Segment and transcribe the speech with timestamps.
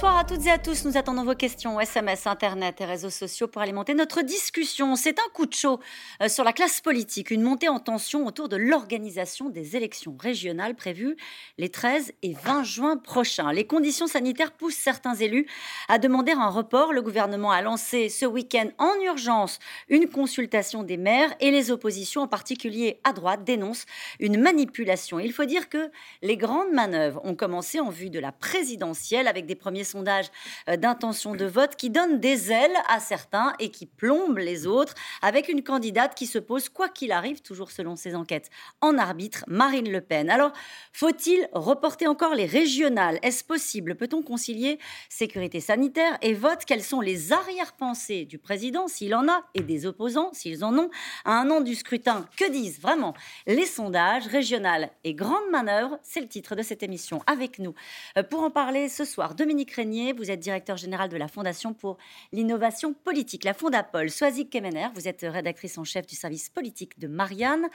[0.00, 0.86] Bonsoir à toutes et à tous.
[0.86, 4.96] Nous attendons vos questions, SMS, Internet et réseaux sociaux pour alimenter notre discussion.
[4.96, 5.78] C'est un coup de chaud
[6.22, 10.74] euh, sur la classe politique, une montée en tension autour de l'organisation des élections régionales
[10.74, 11.18] prévues
[11.58, 13.52] les 13 et 20 juin prochains.
[13.52, 15.46] Les conditions sanitaires poussent certains élus
[15.86, 16.94] à demander un report.
[16.94, 19.58] Le gouvernement a lancé ce week-end en urgence
[19.90, 23.84] une consultation des maires et les oppositions, en particulier à droite, dénoncent
[24.18, 25.20] une manipulation.
[25.20, 25.90] Il faut dire que
[26.22, 30.26] les grandes manœuvres ont commencé en vue de la présidentielle avec des premier sondage
[30.68, 34.94] euh, d'intention de vote qui donne des ailes à certains et qui plombe les autres,
[35.22, 39.44] avec une candidate qui se pose, quoi qu'il arrive, toujours selon ses enquêtes, en arbitre,
[39.48, 40.30] Marine Le Pen.
[40.30, 40.52] Alors,
[40.92, 43.18] faut-il reporter encore les régionales?
[43.22, 43.94] Est-ce possible?
[43.94, 46.64] Peut-on concilier sécurité sanitaire et vote?
[46.66, 50.90] Quelles sont les arrière-pensées du président, s'il en a, et des opposants, s'ils en ont,
[51.24, 53.14] à un an du scrutin Que disent vraiment
[53.46, 54.26] les sondages?
[54.26, 57.22] Régionales et grandes manœuvres C'est le titre de cette émission.
[57.26, 57.74] Avec nous,
[58.16, 61.96] euh, pour en parler ce soir, Dominique Vous êtes directeur général de la Fondation pour
[62.32, 64.10] l'innovation politique, la Fondapol.
[64.10, 67.66] Soazic Kemener, vous êtes rédactrice en chef du service politique de Marianne.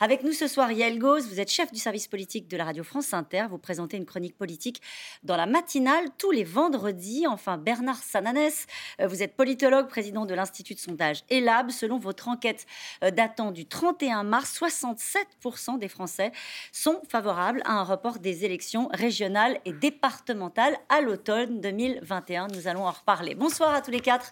[0.00, 2.82] Avec nous ce soir, Yael Gauze, vous êtes chef du service politique de la radio
[2.82, 3.44] France Inter.
[3.50, 4.80] Vous présentez une chronique politique
[5.22, 7.26] dans la matinale tous les vendredis.
[7.26, 8.66] Enfin, Bernard Sananès,
[9.02, 11.70] euh, vous êtes politologue, président de l'Institut de sondage ELAB.
[11.72, 12.64] Selon votre enquête
[13.04, 16.32] euh, datant du 31 mars, 67% des Français
[16.72, 22.48] sont favorables à un report des élections régionales et départementales à l'automne 2021.
[22.48, 23.34] Nous allons en reparler.
[23.34, 24.30] Bonsoir à tous les quatre.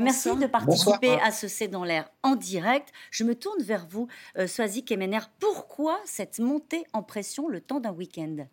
[0.00, 2.92] Merci de participer à ce C'est dans l'air en direct.
[3.10, 5.20] Je me tourne vers vous, euh, Soazic Kemener.
[5.38, 8.46] Pourquoi cette montée en pression le temps d'un week-end?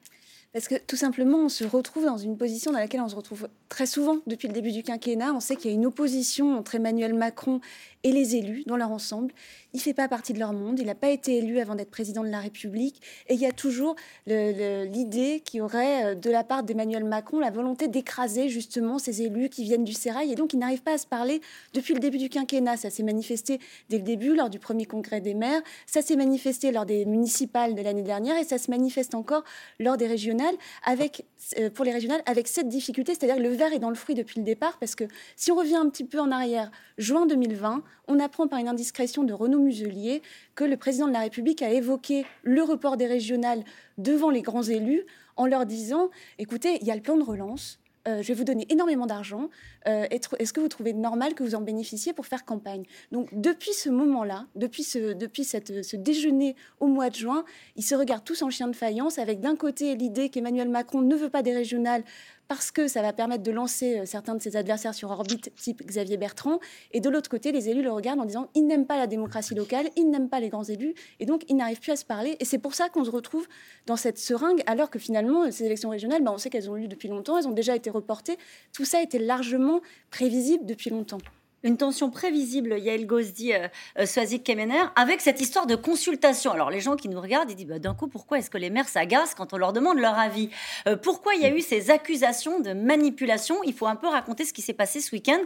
[0.53, 3.47] Parce que tout simplement, on se retrouve dans une position dans laquelle on se retrouve
[3.69, 5.33] très souvent depuis le début du quinquennat.
[5.33, 7.59] On sait qu'il y a une opposition entre Emmanuel Macron
[8.03, 9.33] et les élus dans leur ensemble.
[9.73, 11.91] Il ne fait pas partie de leur monde, il n'a pas été élu avant d'être
[11.91, 16.29] président de la République, et il y a toujours l'idée qu'il y aurait euh, de
[16.29, 20.35] la part d'Emmanuel Macron la volonté d'écraser justement ces élus qui viennent du sérail, et
[20.35, 21.41] donc ils n'arrivent pas à se parler
[21.73, 22.77] depuis le début du quinquennat.
[22.77, 23.59] Ça s'est manifesté
[23.89, 27.75] dès le début, lors du premier congrès des maires, ça s'est manifesté lors des municipales
[27.75, 29.43] de l'année dernière, et ça se manifeste encore
[29.79, 30.36] lors des régionales,
[30.83, 31.25] avec,
[31.57, 34.39] euh, pour les régionales, avec cette difficulté, c'est-à-dire le verre est dans le fruit depuis
[34.39, 35.05] le départ, parce que
[35.35, 39.23] si on revient un petit peu en arrière, juin 2020, on apprend par une indiscrétion
[39.23, 40.21] de Renaud Muselier
[40.55, 43.63] que le président de la République a évoqué le report des régionales
[43.97, 45.05] devant les grands élus
[45.35, 46.09] en leur disant,
[46.39, 49.49] écoutez, il y a le plan de relance, euh, je vais vous donner énormément d'argent.
[49.87, 52.83] Euh, est-ce que vous trouvez normal que vous en bénéficiez pour faire campagne?
[53.11, 57.43] Donc, depuis ce moment-là, depuis, ce, depuis cette, ce déjeuner au mois de juin,
[57.75, 61.15] ils se regardent tous en chien de faïence, avec d'un côté l'idée qu'Emmanuel Macron ne
[61.15, 62.03] veut pas des régionales
[62.47, 65.85] parce que ça va permettre de lancer euh, certains de ses adversaires sur orbite, type
[65.85, 66.59] Xavier Bertrand.
[66.91, 69.55] Et de l'autre côté, les élus le regardent en disant ils n'aiment pas la démocratie
[69.55, 72.37] locale, ils n'aiment pas les grands élus, et donc ils n'arrivent plus à se parler.
[72.39, 73.47] Et c'est pour ça qu'on se retrouve
[73.85, 76.81] dans cette seringue, alors que finalement, ces élections régionales, ben, on sait qu'elles ont eu
[76.81, 78.37] lieu depuis longtemps, elles ont déjà été reportées.
[78.73, 81.19] Tout ça était largement prévisible depuis longtemps
[81.63, 86.51] une tension prévisible, Yael Gosdi, euh, euh, Swazik Kemener, avec cette histoire de consultation.
[86.51, 88.69] Alors les gens qui nous regardent, ils disent bah, d'un coup, pourquoi est-ce que les
[88.69, 90.49] maires s'agacent quand on leur demande leur avis?
[90.87, 93.63] Euh, Pourquoi il y a eu ces accusations de manipulation?
[93.63, 95.39] Il faut un peu raconter ce qui s'est passé ce week-end.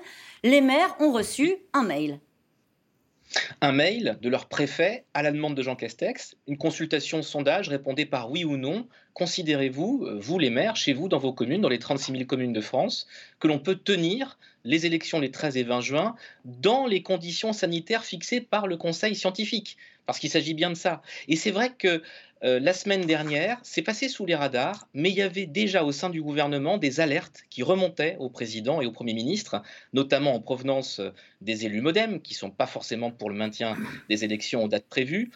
[0.43, 2.19] Les maires ont reçu un mail
[3.61, 8.05] un mail de leur préfet à la demande de Jean Castex, une consultation sondage, répondez
[8.05, 8.87] par oui ou non.
[9.13, 12.53] Considérez-vous, euh, vous les maires, chez vous, dans vos communes, dans les 36 000 communes
[12.53, 13.07] de France,
[13.39, 18.05] que l'on peut tenir les élections les 13 et 20 juin dans les conditions sanitaires
[18.05, 19.77] fixées par le Conseil scientifique?
[20.05, 21.01] Parce qu'il s'agit bien de ça.
[21.27, 22.01] Et c'est vrai que
[22.43, 25.91] euh, la semaine dernière, c'est passé sous les radars, mais il y avait déjà au
[25.91, 29.61] sein du gouvernement des alertes qui remontaient au président et au Premier ministre,
[29.93, 31.11] notamment en provenance euh,
[31.41, 33.77] des élus modem, qui ne sont pas forcément pour le maintien
[34.09, 35.31] des élections aux dates prévues,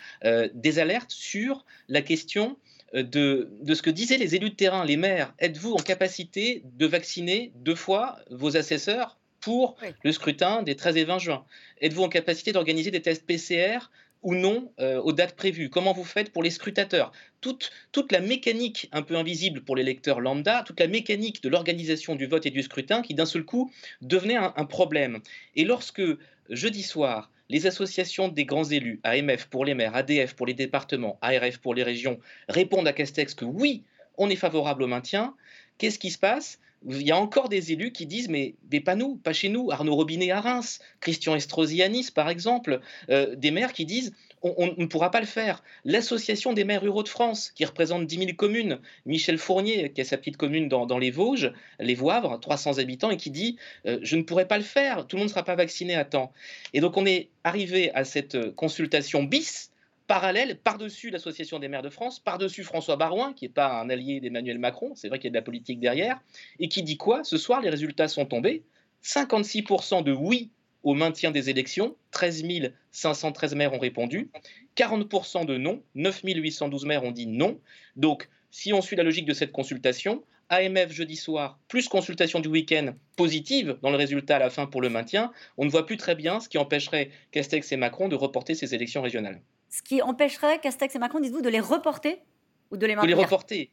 [0.53, 2.57] des alertes sur la question
[3.03, 5.33] de, ce que disaient les élus de terrain, les maires.
[5.39, 11.03] Êtes-vous en capacité de vacciner deux fois vos assesseurs pour le scrutin des 13 et
[11.03, 11.45] 20 juin?
[11.81, 13.91] Êtes-vous en capacité d'organiser des tests PCR
[14.23, 15.69] ou non euh, aux dates prévues?
[15.69, 17.11] Comment vous faites pour les scrutateurs?
[17.41, 21.49] Toute, toute la mécanique un peu invisible pour les lecteurs lambda, toute la mécanique de
[21.49, 23.71] l'organisation du vote et du scrutin qui d'un seul coup
[24.01, 25.19] devenait un, problème.
[25.55, 26.01] Et lorsque
[26.49, 31.17] jeudi soir, les associations des grands élus, AMF pour les maires, ADF pour les départements,
[31.21, 32.19] ARF pour les régions,
[32.49, 33.83] répondent à Castex que oui,
[34.17, 35.35] on est favorable au maintien,
[35.77, 36.59] qu'est-ce qui se passe?
[36.87, 39.71] Il y a encore des élus qui disent mais, pas nous, pas chez nous.
[39.71, 44.13] Arnaud Robinet à Reims, Christian Estrosi à par exemple, euh, des maires qui disent
[44.57, 45.63] on, ne pourra pas le faire.
[45.83, 50.05] L'association des maires ruraux de France, qui représente 10 000 communes, Michel Fournier, qui a
[50.05, 54.15] sa petite commune dans, les Vosges, les Voivres, 300 habitants, et qui dit euh, je
[54.15, 56.31] ne pourrai pas le faire, tout le monde ne sera pas vacciné à temps.
[56.73, 59.71] Et donc on est arrivé à cette consultation bis
[60.07, 64.19] parallèle, par-dessus l'Association des maires de France, par-dessus François Barouin, qui n'est pas un allié
[64.19, 66.19] d'Emmanuel Macron, c'est vrai qu'il y a de la politique derrière,
[66.59, 67.23] et qui dit quoi?
[67.23, 68.63] Ce soir, les résultats sont tombés.
[69.03, 70.49] 56% de oui
[70.85, 72.45] au maintien des élections, 13
[72.91, 74.29] 513 maires ont répondu,
[74.77, 77.59] 40% de non, 9 812 maires ont dit non.
[77.95, 82.49] Donc, si on suit la logique de cette consultation, AMF jeudi soir, plus consultation du
[82.49, 85.97] week-end positive dans le résultat à la fin pour le maintien, on ne voit plus
[85.97, 89.41] très bien ce qui empêcherait Castex et Macron de reporter ces élections régionales.
[89.69, 92.21] Ce qui empêcherait Castex et Macron, dites-vous, de les reporter
[92.69, 93.71] ou de les maintenir De les reporter,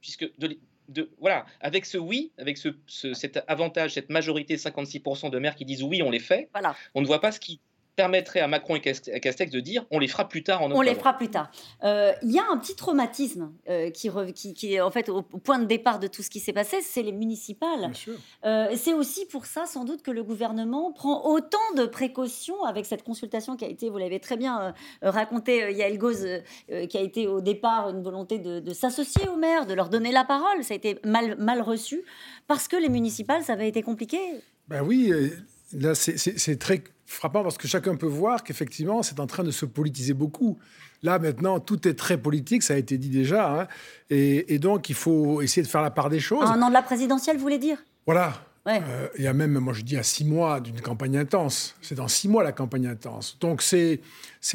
[0.00, 0.56] puisque de,
[1.18, 5.82] voilà, avec ce oui, avec ce, cet avantage, cette majorité 56% de maires qui disent
[5.82, 6.74] oui, on les fait, voilà.
[6.94, 7.60] on ne voit pas ce qui
[7.96, 10.78] permettrait à Macron et Castex de dire on les fera plus tard en octobre.
[10.78, 11.50] On les fera plus tard.
[11.84, 14.10] Euh, il y a un petit traumatisme euh, qui,
[14.54, 17.02] qui, est en fait au, point de départ de tout ce qui s'est passé, c'est
[17.02, 17.92] les municipales.
[18.44, 22.86] Euh, c'est aussi pour ça sans doute que le gouvernement prend autant de précautions avec
[22.86, 26.26] cette consultation qui a été, vous l'avez très bien raconté, Yael Goz,
[26.88, 30.24] qui a été au départ une volonté de, s'associer aux maires, de leur donner la
[30.24, 30.64] parole.
[30.64, 32.02] Ça a été mal, mal reçu
[32.48, 34.18] parce que les municipales, ça avait été compliqué.
[34.68, 35.12] Ben oui,
[35.72, 39.66] là c'est très frappant parce que chacun peut voir qu'effectivement, c'est en train de se
[39.66, 40.58] politiser beaucoup.
[41.02, 43.60] Là, maintenant, tout est très politique, ça a été dit déjà.
[43.60, 43.68] Hein.
[44.10, 46.48] et, donc, il faut essayer de faire la part des choses.
[46.48, 47.78] Un an de la présidentielle, vous voulez dire?
[48.06, 48.34] Voilà.
[48.68, 51.74] Euh, il y a même, moi je dis, à six mois d'une campagne intense.
[51.82, 53.36] C'est dans six mois la campagne intense.
[53.40, 54.00] Donc c'est,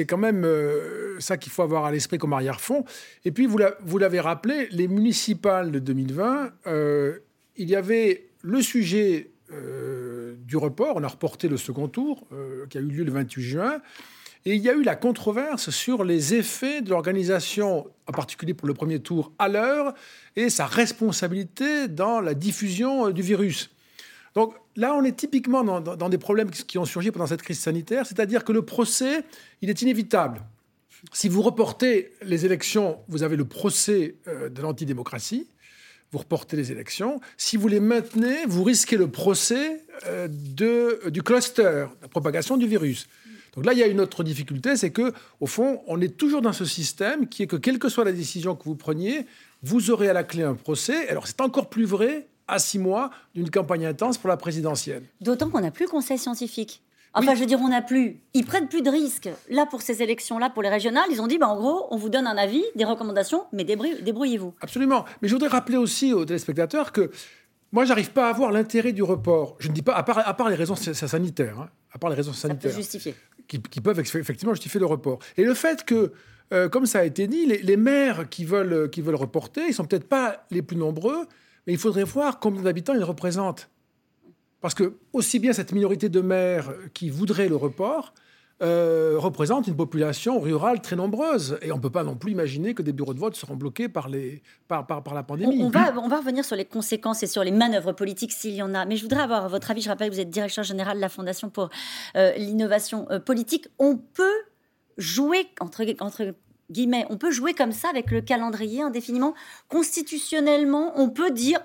[0.07, 2.85] quand même euh, ça qu'il faut avoir à l'esprit comme arrière-fond.
[3.25, 7.19] Et puis, vous, vous l'avez rappelé, les municipales de 2020, euh,
[7.57, 10.97] il y avait le sujet euh, du report.
[10.97, 13.81] On a reporté le second tour euh, qui a eu lieu le 28 juin.
[14.45, 18.67] Et il y a eu la controverse sur les effets de l'organisation, en particulier pour
[18.67, 19.93] le premier tour, à l'heure,
[20.35, 23.69] et sa responsabilité dans la diffusion euh, du virus.
[24.35, 27.59] Donc là, on est typiquement dans, dans des problèmes qui ont surgi pendant cette crise
[27.59, 29.23] sanitaire, c'est-à-dire que le procès,
[29.61, 30.41] il est inévitable.
[31.13, 35.47] Si vous reportez les élections, vous avez le procès de l'antidémocratie
[36.11, 37.19] vous reportez les élections.
[37.37, 42.67] Si vous les maintenez, vous risquez le procès euh, de, du cluster, la propagation du
[42.67, 43.07] virus.
[43.55, 46.41] Donc là, il y a une autre difficulté, c'est que au fond, on est toujours
[46.41, 49.25] dans ce système qui est que quelle que soit la décision que vous preniez,
[49.63, 51.09] vous aurez à la clé un procès.
[51.09, 55.03] Alors c'est encore plus vrai à six mois d'une campagne intense pour la présidentielle.
[55.21, 56.81] D'autant qu'on n'a plus conseil scientifique.
[57.17, 58.21] Enfin, je veux dire, on n'a plus.
[58.33, 59.29] Ils prennent plus de risques.
[59.49, 62.09] Là, pour ces élections-là, pour les régionales, ils ont dit, bah, en gros, on vous
[62.09, 64.53] donne un avis, des recommandations, mais débrouillez-vous.
[64.61, 65.05] Absolument.
[65.21, 67.11] Mais je voudrais rappeler aussi aux téléspectateurs que
[67.71, 69.55] moi, j'arrive pas à voir l'intérêt du report.
[69.59, 72.15] Je ne dis pas, à part, à part les raisons sanitaires, hein, à part les
[72.15, 72.73] raisons sanitaires.
[72.73, 73.15] justifier.
[73.47, 75.19] Qui, peuvent effectivement justifier le report.
[75.37, 76.11] Et le fait que,
[76.53, 79.73] euh, comme ça a été dit, les, les, maires qui veulent, qui veulent reporter, ils
[79.73, 81.25] sont peut-être pas les plus nombreux,
[81.65, 83.69] mais il faudrait voir combien d'habitants ils représentent.
[84.61, 88.13] Parce que aussi bien cette minorité de maires qui voudraient le report
[88.63, 91.59] euh, représente une population rurale très nombreuse.
[91.61, 93.87] Et on ne peut pas non plus imaginer que des bureaux de vote seront bloqués
[93.87, 95.61] par, les, par, par, la pandémie.
[95.61, 98.63] On, va, on va revenir sur les conséquences et sur les manœuvres politiques s'il y
[98.63, 98.85] en a.
[98.85, 99.81] Mais je voudrais avoir votre avis.
[99.81, 101.69] Je rappelle que vous êtes directeur général de la Fondation pour
[102.15, 103.67] euh, l'innovation euh, politique.
[103.77, 104.41] On peut
[104.97, 106.33] jouer, entre, entre
[106.71, 109.35] guillemets, on peut jouer comme ça avec le calendrier indéfiniment.
[109.69, 111.59] Constitutionnellement, on peut dire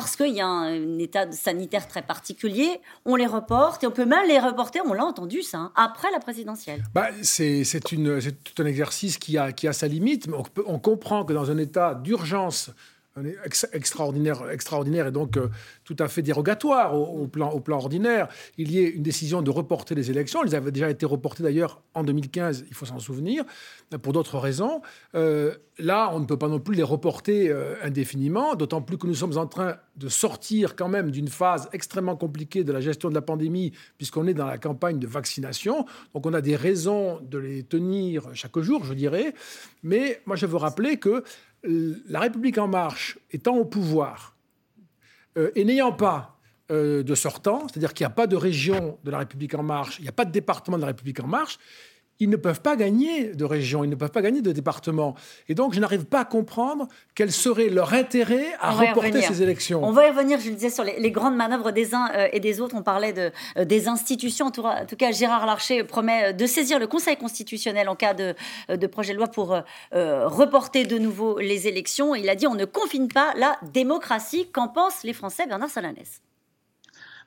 [0.00, 4.04] parce qu'il y a un, état sanitaire très particulier, on les reporte et on peut
[4.04, 6.84] même les reporter, on l'a entendu ça, hein, après la présidentielle.
[6.94, 11.24] Bah, c'est tout un exercice qui a, qui a sa limite, mais on, on comprend
[11.24, 12.70] que dans un état d'urgence
[13.72, 15.48] extraordinaire, et donc euh,
[15.84, 19.50] tout à fait dérogatoire au, plan, au plan ordinaire, il y ait une décision de
[19.50, 20.42] reporter les élections.
[20.44, 23.44] Elles avaient déjà été reportées d'ailleurs en 2015, il faut s'en souvenir,
[24.02, 24.82] pour d'autres raisons.
[25.14, 29.06] Euh, là, on ne peut pas non plus les reporter euh, indéfiniment, d'autant plus que
[29.06, 33.08] nous sommes en train de sortir quand même d'une phase extrêmement compliquée de la gestion
[33.08, 35.86] de la pandémie, puisqu'on est dans la campagne de vaccination.
[36.14, 39.34] Donc on a des raisons de les tenir chaque jour, je dirais.
[39.82, 41.24] Mais moi, je veux rappeler que
[41.64, 44.36] la République en marche étant au pouvoir
[45.36, 46.38] euh, et n'ayant pas
[46.70, 49.98] euh, de sortant, c'est-à-dire qu'il n'y a pas de région de la République en marche,
[49.98, 51.58] il n'y a pas de département de la République en marche,
[52.20, 55.14] ils ne peuvent pas gagner de région, ils ne peuvent pas gagner de département.
[55.48, 59.84] Et donc, je n'arrive pas à comprendre quel serait leur intérêt à reporter ces élections.
[59.84, 62.40] On va y revenir, je le disais, sur les, grandes manœuvres des uns euh, et
[62.40, 62.74] des autres.
[62.76, 64.46] On parlait de, euh, des institutions.
[64.46, 64.62] En tout,
[64.96, 68.34] cas, Gérard Larcher promet de saisir le Conseil constitutionnel en cas de,
[68.70, 69.56] euh, de projet de loi pour
[69.92, 72.14] reporter de nouveau les élections.
[72.14, 74.48] Il a dit on ne confine pas la démocratie.
[74.52, 76.20] Qu'en pensent les Français, Bernard Salanès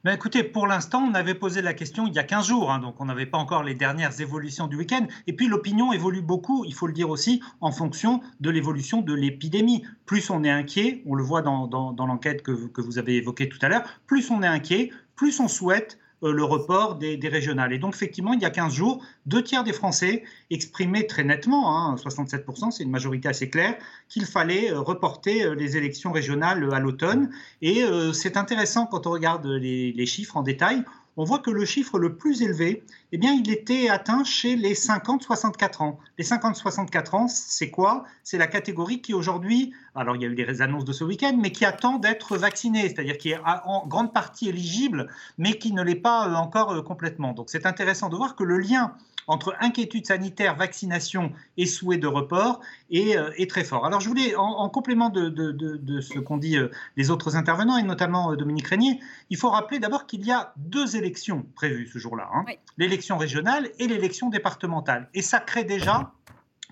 [0.04, 2.80] ben écoutez, pour l'instant, on avait posé la question il y a 15 jours, hein,
[2.80, 5.06] donc on n'avait pas encore les dernières évolutions du week-end.
[5.28, 9.14] Et puis l'opinion évolue beaucoup, il faut le dire aussi, en fonction de l'évolution de
[9.14, 9.84] l'épidémie.
[10.08, 11.68] Plus on est inquiet, on le voit dans,
[12.00, 16.00] l'enquête que, vous avez évoquée tout à l'heure, plus on est inquiet, plus on souhaite
[16.22, 17.74] le report des, régionales.
[17.74, 21.96] Et donc, effectivement, il y a 15 jours, deux tiers des Français exprimaient très nettement,
[21.96, 23.76] 67%, hein, c'est une majorité assez claire,
[24.10, 27.32] qu'il fallait euh, reporter les élections régionales à l'automne.
[27.62, 30.84] Et c'est intéressant quand on regarde les chiffres en détail
[31.18, 34.74] on voit que le chiffre le plus élevé, eh bien, il était atteint chez les
[34.74, 36.00] 50-64 ans.
[36.18, 38.06] Les 50-64 ans, c'est quoi?
[38.24, 41.38] C'est la catégorie qui aujourd'hui, alors il y a eu des annonces de ce week-end,
[41.40, 45.84] mais qui attend d'être vaccinée, c'est-à-dire qui est en grande partie éligible, mais qui ne
[45.84, 47.34] l'est pas euh, encore euh, complètement.
[47.34, 48.94] Donc c'est intéressant de voir que le lien
[49.28, 52.62] entre inquiétude sanitaire, vaccination et souhait de report
[52.92, 53.86] est, euh, très fort.
[53.86, 58.32] Alors je voulais, en, complément de, ce qu'ont dit euh, les autres intervenants, et notamment
[58.32, 59.00] euh, Dominique Régnier,
[59.30, 62.46] il faut rappeler d'abord qu'il y a deux élections prévues ce jour-là, hein.
[62.78, 65.10] l'élection régionale et l'élection départementale.
[65.14, 66.12] Et ça crée déjà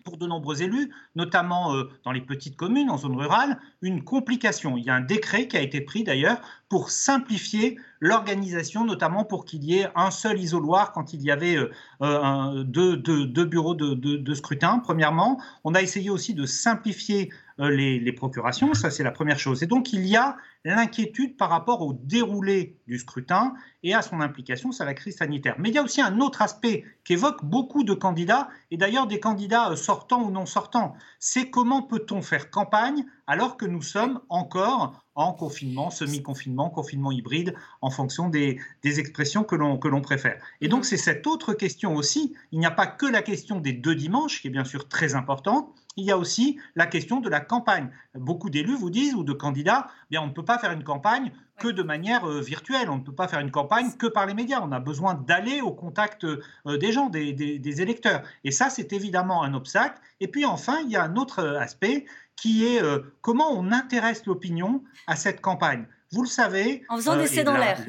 [0.03, 4.77] pour de nombreux élus, notamment dans les petites communes, en zone rurale, une complication.
[4.77, 9.43] Il y a un décret qui a été pris d'ailleurs pour simplifier l'organisation, notamment pour
[9.43, 14.33] qu'il y ait un seul isoloir quand il y avait euh, euh, deux, bureaux de,
[14.33, 15.41] scrutin, premièrement.
[15.63, 19.63] On a essayé aussi de simplifier euh, les, procurations, ça c'est la première chose.
[19.63, 24.21] Et donc il y a l'inquiétude par rapport au déroulé du scrutin et à son
[24.21, 25.55] implication sur la crise sanitaire.
[25.59, 29.19] Mais il y a aussi un autre aspect qu'évoquent beaucoup de candidats, et d'ailleurs des
[29.19, 30.95] candidats sortants ou non sortants.
[31.19, 37.53] C'est comment peut-on faire campagne alors que nous sommes encore en confinement, semi-confinement, confinement hybride,
[37.81, 40.41] en fonction des, expressions que l'on préfère.
[40.61, 43.73] Et donc c'est cette autre question aussi, il n'y a pas que la question des
[43.73, 47.29] deux dimanches, qui est bien sûr très importante, il y a aussi la question de
[47.29, 47.89] la campagne.
[48.15, 51.31] Beaucoup d'élus vous disent, ou de candidats, bien, on ne peut pas faire une campagne
[51.59, 54.33] que de manière euh, virtuelle, on ne peut pas faire une campagne que par les
[54.33, 58.23] médias, on a besoin d'aller au contact euh, des gens, des, des électeurs.
[58.43, 59.99] Et ça, c'est évidemment un obstacle.
[60.21, 62.05] Et puis enfin, il y a un autre aspect
[62.41, 65.85] qui est euh, comment on intéresse l'opinion à cette campagne.
[66.11, 66.85] Vous le savez.
[66.89, 67.79] En faisant des euh, dans l'air.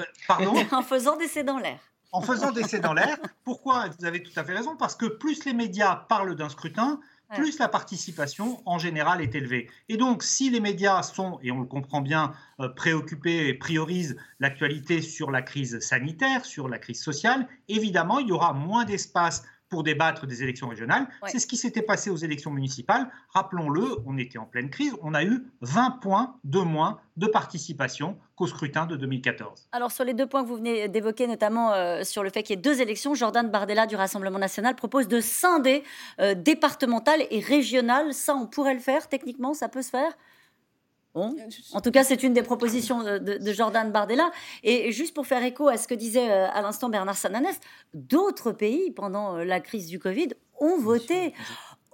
[0.00, 0.54] Euh, pardon?
[0.72, 1.78] En faisant des dans l'air.
[2.14, 3.18] En faisant des dans l'air.
[3.42, 4.76] Pourquoi Vous avez tout à fait raison.
[4.76, 7.00] Parce que plus les médias parlent d'un scrutin,
[7.34, 9.68] plus la participation en général est élevée.
[9.88, 12.32] Et donc, si les médias sont, et on le comprend bien,
[12.76, 18.32] préoccupés et priorisent l'actualité sur la crise sanitaire, sur la crise sociale, évidemment, il y
[18.32, 19.42] aura moins d'espace
[19.74, 21.08] pour débattre des élections régionales.
[21.26, 23.10] C'est ce qui s'était passé aux élections municipales.
[23.30, 28.16] Rappelons-le, on était en pleine crise, on a eu 20 points de moins de participation
[28.36, 29.68] qu'au scrutin de 2014.
[29.72, 32.54] Alors sur les deux points que vous venez d'évoquer, notamment euh, sur le fait qu'il
[32.54, 35.82] y ait deux élections, Jordan Bardella du Rassemblement national propose de scinder
[36.20, 38.14] euh, départemental et régional.
[38.14, 40.12] Ça, on pourrait le faire techniquement, ça peut se faire?
[41.14, 44.30] En tout cas, c'est une des propositions de, Jordan Bardella.
[44.62, 47.58] Et juste pour faire écho à ce que disait euh, à l'instant Bernard Sananès,
[47.94, 51.32] d'autres pays, pendant euh, la crise du Covid, ont voté,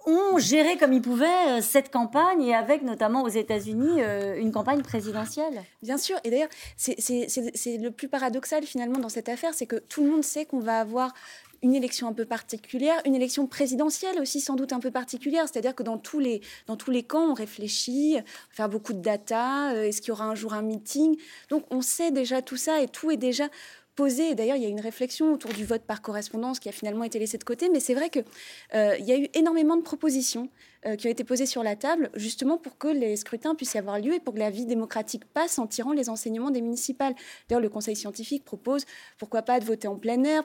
[0.07, 4.01] ont géré comme ils pouvaient euh, cette campagne, et avec notamment aux États-Unis
[4.39, 5.63] une campagne présidentielle.
[5.83, 6.17] Bien sûr.
[6.25, 10.25] Et d'ailleurs, c'est le plus paradoxal finalement dans cette affaire, c'est que tout le monde
[10.25, 11.13] sait qu'on va avoir
[11.63, 15.75] une élection un peu particulière, une élection présidentielle aussi sans doute un peu particulière, c'est-à-dire
[15.75, 19.73] que dans tous les dans tous les camps on réfléchit, on faire beaucoup de data,
[19.73, 21.17] euh, est-ce qu'il y aura un jour un meeting?
[21.49, 23.49] Donc on sait déjà tout ça et tout est déjà
[23.97, 24.35] posé.
[24.35, 27.19] D'ailleurs, il y a une réflexion autour du vote par correspondance qui a finalement été
[27.19, 28.25] laissé de côté, mais c'est vrai qu'il
[28.75, 30.49] euh, y a eu énormément de propositions
[30.87, 33.99] euh, qui ont été posées sur la table, justement pour que les scrutins puissent avoir
[33.99, 37.15] lieu et pour que la vie démocratique passe en tirant les enseignements des municipales.
[37.49, 38.87] D'ailleurs, le Conseil scientifique propose,
[39.19, 40.43] pourquoi pas, de voter en plein air.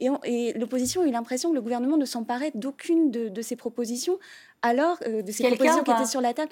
[0.00, 4.18] Et, l'opposition a eu l'impression que le gouvernement ne s'emparait d'aucune de, ces propositions,
[4.62, 6.50] alors euh, de ces propositions qui étaient sur la table.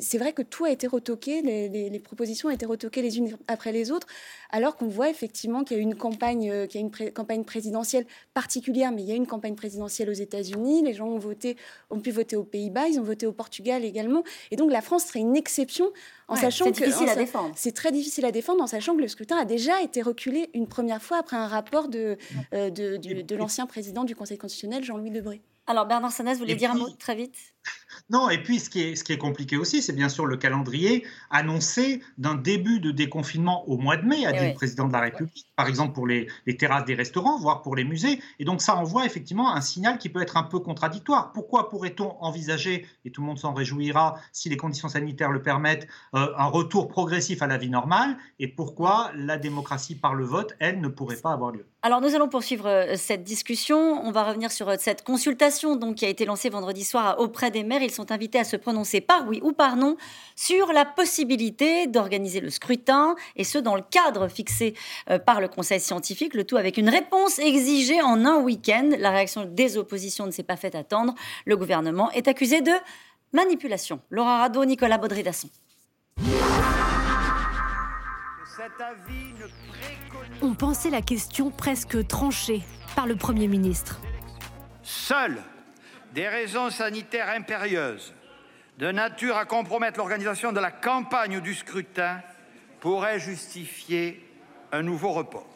[0.00, 3.72] C'est vrai que tout a été retoqué, les, propositions ont été retoquées les unes après
[3.72, 4.06] les autres,
[4.48, 7.44] alors qu'on voit effectivement qu'il y a une campagne, euh, qu'il y a une campagne
[7.44, 10.82] présidentielle particulière, mais il y a une campagne présidentielle aux États-Unis.
[10.82, 11.58] Les gens ont voté,
[11.90, 14.22] ont pu voter au pays ils ont voté au Portugal également.
[14.50, 15.90] Et donc la France serait une exception
[16.28, 16.76] en sachant que.
[16.76, 17.52] C'est difficile à défendre.
[17.56, 20.66] C'est très difficile à défendre en sachant que le scrutin a déjà été reculé une
[20.66, 22.16] première fois après un rapport de,
[22.54, 25.42] euh, de, de l'ancien président du Conseil constitutionnel, Jean-Louis Debré.
[25.66, 27.36] Alors Bernard Sanès, vous voulez dire un mot très vite?
[28.10, 30.36] Non, et puis ce qui est, ce qui est compliqué aussi, c'est bien sûr le
[30.36, 34.92] calendrier annoncé d'un début de déconfinement au mois de mai, a dit le président de
[34.92, 38.20] la République, par exemple pour les, les, terrasses des restaurants, voire pour les musées.
[38.40, 41.30] Et donc ça envoie effectivement un signal qui peut être un peu contradictoire.
[41.32, 45.86] Pourquoi pourrait-on envisager, et tout le monde s'en réjouira si les conditions sanitaires le permettent,
[46.16, 48.16] euh, un retour progressif à la vie normale?
[48.40, 51.64] Et pourquoi la démocratie par le vote, elle, ne pourrait pas avoir lieu?
[51.82, 53.78] Alors nous allons poursuivre euh, cette discussion.
[54.04, 57.49] On va revenir sur euh, cette consultation donc, qui a été lancée vendredi soir auprès
[57.50, 57.82] des maires.
[57.82, 59.96] Ils sont invités à se prononcer par oui ou par non
[60.36, 64.74] sur la possibilité d'organiser le scrutin, et ce dans le cadre fixé
[65.10, 68.90] euh, par le Conseil scientifique, le tout avec une réponse exigée en un week-end.
[68.98, 71.14] La réaction des oppositions ne s'est pas fait attendre.
[71.44, 72.72] Le gouvernement est accusé de
[73.32, 74.00] manipulation.
[74.10, 75.48] Laura Rado, Nicolas Baudry-Dasson.
[80.42, 82.62] On pensait la question presque tranchée
[82.94, 84.00] par le Premier ministre.
[84.82, 85.42] Seules
[86.14, 88.12] des raisons sanitaires impérieuses,
[88.78, 92.20] de nature à compromettre l'organisation de la campagne ou du scrutin,
[92.80, 94.26] pourraient justifier
[94.72, 95.46] un nouveau report.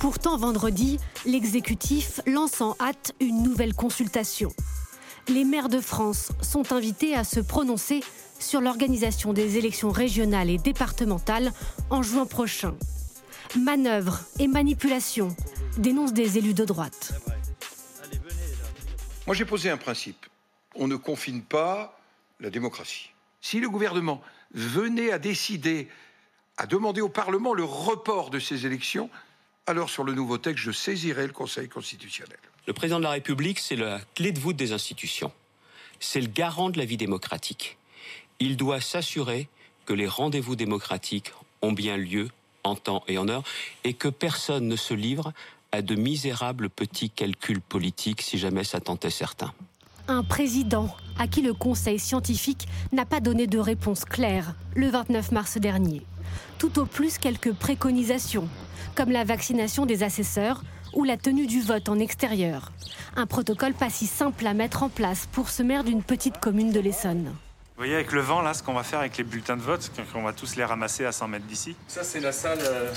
[0.00, 4.50] Pourtant, vendredi, l'exécutif lance en hâte une nouvelle consultation.
[5.28, 8.00] Les maires de France sont invités à se prononcer
[8.38, 11.52] sur l'organisation des élections régionales et départementales
[11.90, 12.74] en juin prochain.
[13.56, 15.28] Manœuvre et manipulation,
[15.76, 17.12] dénoncent des élus de droite.
[19.30, 20.26] Moi, j'ai posé un principe.
[20.74, 21.96] On ne confine pas
[22.40, 23.10] la démocratie.
[23.40, 24.20] Si le gouvernement
[24.54, 25.86] venait à décider,
[26.56, 29.08] à demander au Parlement le report de ces élections,
[29.68, 32.40] alors sur le nouveau texte, je saisirai le Conseil constitutionnel.
[32.66, 35.30] Le président de la République, c'est la clé de voûte des institutions.
[36.00, 37.78] C'est le garant de la vie démocratique.
[38.40, 39.48] Il doit s'assurer
[39.86, 41.32] que les rendez-vous démocratiques
[41.62, 42.30] ont bien lieu
[42.64, 43.44] en temps et en heure
[43.84, 45.32] et que personne ne se livre
[45.72, 49.52] à de misérables petits calculs politiques si jamais ça tentait certains.
[50.08, 55.32] Un président à qui le Conseil scientifique n'a pas donné de réponse claire le 29
[55.32, 56.02] mars dernier.
[56.58, 58.48] Tout au plus quelques préconisations,
[58.94, 60.62] comme la vaccination des assesseurs
[60.92, 62.72] ou la tenue du vote en extérieur.
[63.16, 66.72] Un protocole pas si simple à mettre en place pour ce maire d'une petite commune
[66.72, 67.26] de l'Essonne.
[67.80, 69.90] Vous voyez avec le vent là ce qu'on va faire avec les bulletins de vote,
[70.12, 71.76] qu'on va tous les ramasser à 100 mètres d'ici.
[71.88, 72.92] Ça c'est la salle euh,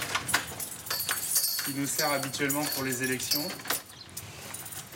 [1.66, 3.48] qui nous sert habituellement pour les élections.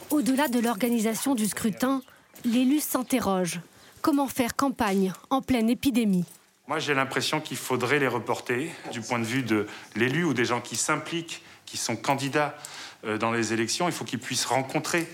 [0.09, 2.01] Au-delà de l'organisation du scrutin,
[2.43, 3.59] l'élu s'interroge.
[4.01, 6.25] Comment faire campagne en pleine épidémie?
[6.67, 10.45] Moi j'ai l'impression qu'il faudrait les reporter du point de vue de l'élu ou des
[10.45, 12.57] gens qui s'impliquent, qui sont candidats
[13.05, 13.88] euh, dans les élections.
[13.88, 15.07] Il faut qu'ils puissent rencontrer,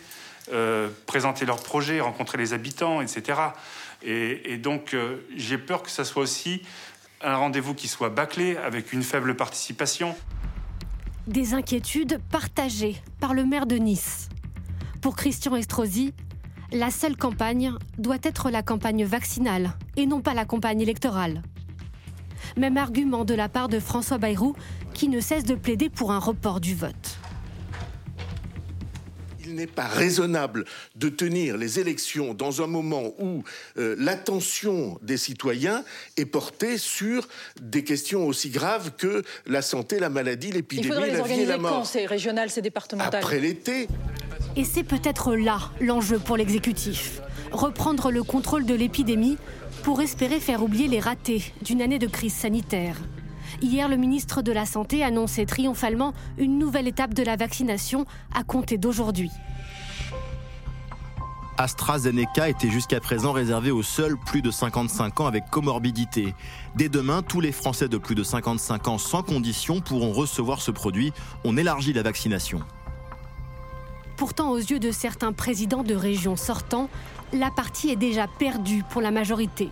[0.52, 3.40] euh, présenter leurs projets, rencontrer les habitants, etc.
[4.02, 6.62] Et, donc euh, j'ai peur que ça soit aussi
[7.22, 10.16] un rendez-vous qui soit bâclé avec une faible participation.
[11.28, 14.28] Des inquiétudes partagées par le maire de Nice.
[15.02, 16.14] Pour Christian Estrosi,
[16.74, 21.42] la seule campagne doit être la campagne vaccinale et non pas la campagne électorale.
[22.58, 24.54] Même argument de la part de François Bayrou,
[24.94, 27.18] qui ne cesse de plaider pour un report du vote
[29.54, 33.44] il n'est pas raisonnable de tenir les élections dans un moment où
[33.78, 35.84] euh, l'attention des citoyens
[36.18, 37.28] est portée sur
[37.62, 41.72] des questions aussi graves que la santé, la maladie, l'épidémie, la vie et la mort.
[41.72, 43.22] Quand c'est régional, c'est départemental.
[43.22, 43.88] Après l'été.
[44.56, 47.22] Et c'est peut-être là l'enjeu pour l'exécutif.
[47.52, 49.38] Reprendre le contrôle de l'épidémie
[49.84, 52.98] pour espérer faire oublier les ratés d'une année de crise sanitaire.
[53.62, 58.44] Hier, le ministre de la Santé annonçait triomphalement une nouvelle étape de la vaccination à
[58.44, 59.32] compter d'aujourd'hui.
[61.58, 66.34] AstraZeneca était jusqu'à présent réservé aux seuls plus de 55 ans avec comorbidité.
[66.76, 70.72] Dès demain, tous les Français de plus de 55 ans sans condition pourront recevoir ce
[70.72, 71.14] produit.
[71.44, 72.60] On élargit la vaccination.
[74.18, 76.90] Pourtant, aux yeux de certains présidents de régions sortants,
[77.34, 79.70] la partie est déjà perdue pour la majorité.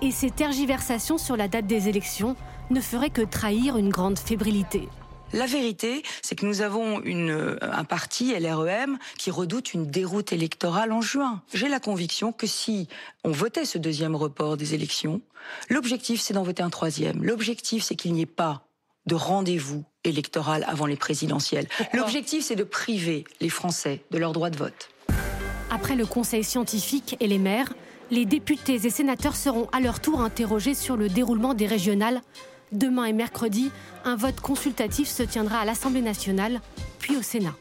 [0.00, 2.36] Et ces tergiversations sur la date des élections
[2.72, 4.88] ne ferait que trahir une grande fébrilité.
[5.32, 10.32] La vérité, c'est que nous avons une, euh, un parti, LREM, qui redoute une déroute
[10.32, 11.42] électorale en juin.
[11.54, 12.88] J'ai la conviction que si
[13.24, 15.22] on votait ce deuxième report des élections,
[15.70, 17.24] l'objectif, c'est d'en voter un troisième.
[17.24, 18.66] L'objectif, c'est qu'il n'y ait pas
[19.06, 21.66] de rendez-vous électoral avant les présidentielles.
[21.94, 24.90] L'objectif, c'est de priver les Français de leur droit de vote.
[25.70, 27.72] Après le Conseil scientifique et les maires,
[28.10, 32.20] les députés et sénateurs seront à leur tour interrogés sur le déroulement des régionales
[32.72, 33.70] Demain et mercredi,
[34.04, 36.60] un vote consultatif se tiendra à l'Assemblée nationale,
[36.98, 37.54] puis au Sénat.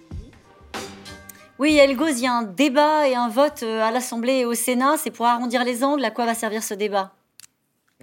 [1.60, 4.56] Oui, Elgoz, il y a un débat et un vote euh, à l'Assemblée et au
[4.56, 4.96] Sénat.
[4.98, 6.04] C'est pour arrondir les angles.
[6.04, 7.14] À quoi va servir ce débat?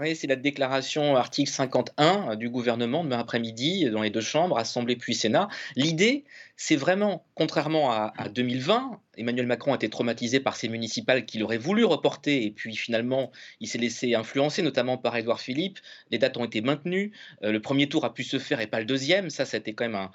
[0.01, 4.97] Oui, c'est la déclaration article 51 du gouvernement demain après-midi dans les deux chambres, Assemblée
[4.97, 5.49] puis Sénat.
[5.75, 6.25] L'idée,
[6.57, 11.59] c'est vraiment, contrairement à, 2020, Emmanuel Macron a été traumatisé par ces municipales qu'il aurait
[11.59, 15.79] voulu reporter et puis finalement il s'est laissé influencer, notamment par Édouard Philippe.
[16.11, 17.13] Les dates ont été maintenues.
[17.43, 19.31] Euh, le premier tour a pu se faire et pas le deuxième.
[19.31, 20.09] Ça, c'était quand même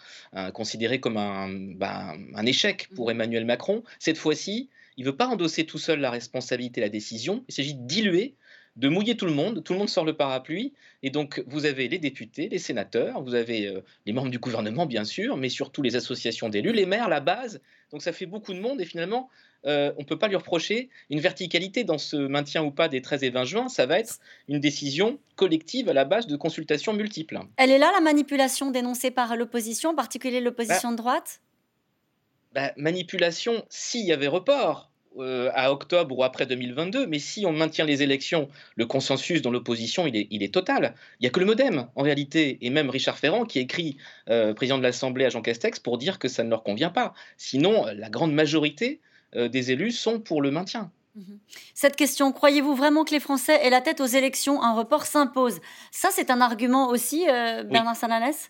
[0.53, 3.83] considéré comme un, ben, un échec pour Emmanuel Macron.
[3.99, 7.43] Cette fois-ci, il ne veut pas endosser tout seul la responsabilité, la décision.
[7.47, 8.35] Il s'agit de diluer
[8.75, 11.87] de mouiller tout le monde, tout le monde sort le parapluie, et donc vous avez
[11.87, 15.81] les députés, les sénateurs, vous avez euh, les membres du gouvernement bien sûr, mais surtout
[15.81, 19.29] les associations d'élus, les maires, la base, donc ça fait beaucoup de monde, et finalement
[19.65, 23.01] euh, on ne peut pas lui reprocher une verticalité dans ce maintien ou pas des
[23.01, 26.93] 13 et 20 juin, ça va être une décision collective à la base de consultations
[26.93, 27.39] multiples.
[27.57, 31.41] Elle est là la manipulation dénoncée par l'opposition, en particulier l'opposition bah, de droite?
[32.53, 37.53] bah, Manipulation s'il y avait report euh, à octobre ou après 2022, mais si on
[37.53, 40.95] maintient les élections, le consensus dans l'opposition, il est, il est total.
[41.19, 43.97] Il n'y a que le modem, en réalité, et même Richard Ferrand qui écrit,
[44.29, 47.13] euh, président de l'Assemblée à Jean Castex, pour dire que ça ne leur convient pas.
[47.37, 49.01] Sinon, la grande majorité
[49.35, 50.91] euh, des élus sont pour le maintien.
[51.15, 51.37] Mhm.
[51.75, 54.63] Cette question, croyez-vous vraiment que les Français aient la tête aux élections?
[54.63, 55.59] Un report s'impose.
[55.91, 58.49] Ça, c'est un argument aussi, Bernard oui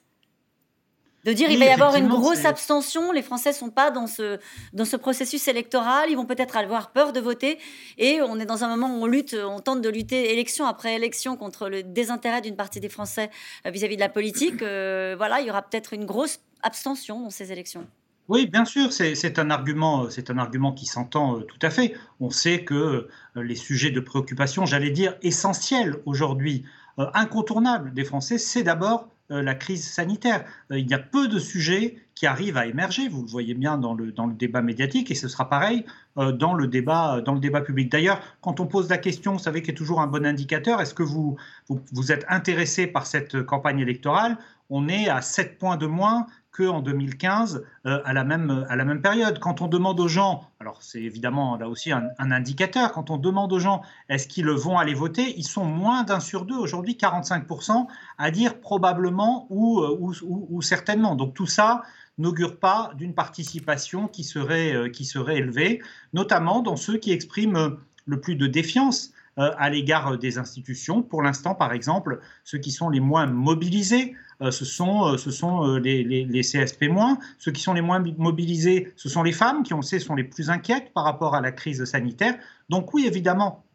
[1.24, 3.92] de dire qu'il il va y avoir une grosse abstention, les Français ne sont pas
[3.92, 4.40] dans ce,
[4.74, 7.60] dans ce processus électoral, ils vont peut-être avoir peur de voter,
[7.98, 10.96] et on est dans un moment où on lutte, on tente de lutter élection après
[10.96, 13.30] élection contre le désintérêt d'une partie des Français
[13.66, 14.62] euh, vis-à-vis de la politique.
[14.62, 17.88] Euh, voilà, il y aura peut-être une grosse abstention dans ces élections.
[18.30, 21.94] Oui, bien sûr, c'est un argument, c'est un argument qui s'entend euh, tout à fait.
[22.22, 26.64] On sait que les sujets de préoccupation, j'allais dire essentiels aujourd'hui,
[26.98, 30.46] incontournables des Français, c'est d'abord euh, la crise sanitaire.
[30.72, 33.78] Euh, il y a peu de sujets qui arrivent à émerger, vous le voyez bien
[33.78, 35.86] dans le, dans le débat médiatique, et ce sera pareil
[36.18, 37.92] euh, dans, le débat, dans le débat public.
[37.92, 40.82] D'ailleurs, quand on pose la question, vous savez qu'il y a toujours un bon indicateur,
[40.82, 44.38] est-ce que vous, vous, vous êtes intéressé par cette campagne électorale?
[44.70, 48.86] On est à 7 points de moins qu'en 2015 euh, à, la même, à la
[48.86, 49.40] même période.
[49.40, 53.52] Quand on demande aux gens, alors c'est évidemment là aussi un, indicateur, quand on demande
[53.52, 57.88] aux gens est-ce qu'ils vont aller voter, ils sont moins d'un sur deux, aujourd'hui 45%,
[58.18, 60.14] à dire probablement ou, euh, ou,
[60.50, 61.16] ou, certainement.
[61.16, 61.82] Donc tout ça
[62.20, 65.82] n'augure pas d'une participation qui serait, euh, qui serait élevée,
[66.14, 71.02] notamment dans ceux qui expriment le plus de défiance à l'égard des institutions.
[71.02, 74.14] Pour l'instant, par exemple, ceux qui sont les moins mobilisés
[74.52, 77.18] ce sont, euh, ce sont euh, les, les, CSP-.
[77.38, 80.24] Ceux qui sont les moins mobilisés, ce sont les femmes qui, on sait, sont les
[80.24, 82.36] plus inquiètes par rapport à la crise sanitaire.
[82.70, 83.66] Donc oui, évidemment,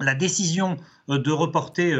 [0.00, 0.76] la décision
[1.08, 1.92] de reporter,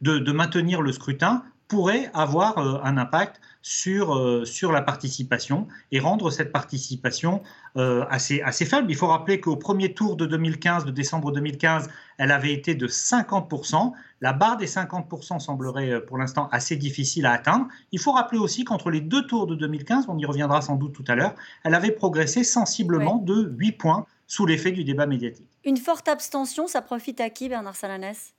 [0.00, 6.50] de maintenir le scrutin pourrait avoir un impact sur, sur la participation et rendre cette
[6.50, 7.42] participation
[7.76, 8.90] assez, assez faible.
[8.90, 11.88] Il faut rappeler qu'au premier tour de 2015, de décembre 2015,
[12.20, 13.92] elle avait été de 50%.
[14.20, 17.66] La barre des 50% semblerait euh, pour l'instant assez difficile à atteindre.
[17.92, 20.92] Il faut rappeler aussi qu'entre les deux tours de 2015, on y reviendra sans doute
[20.92, 25.48] tout à l'heure, elle avait progressé sensiblement de 8 points sous l'effet du débat médiatique.
[25.64, 28.34] Une forte abstention, ça profite à qui, Bernard Salanès?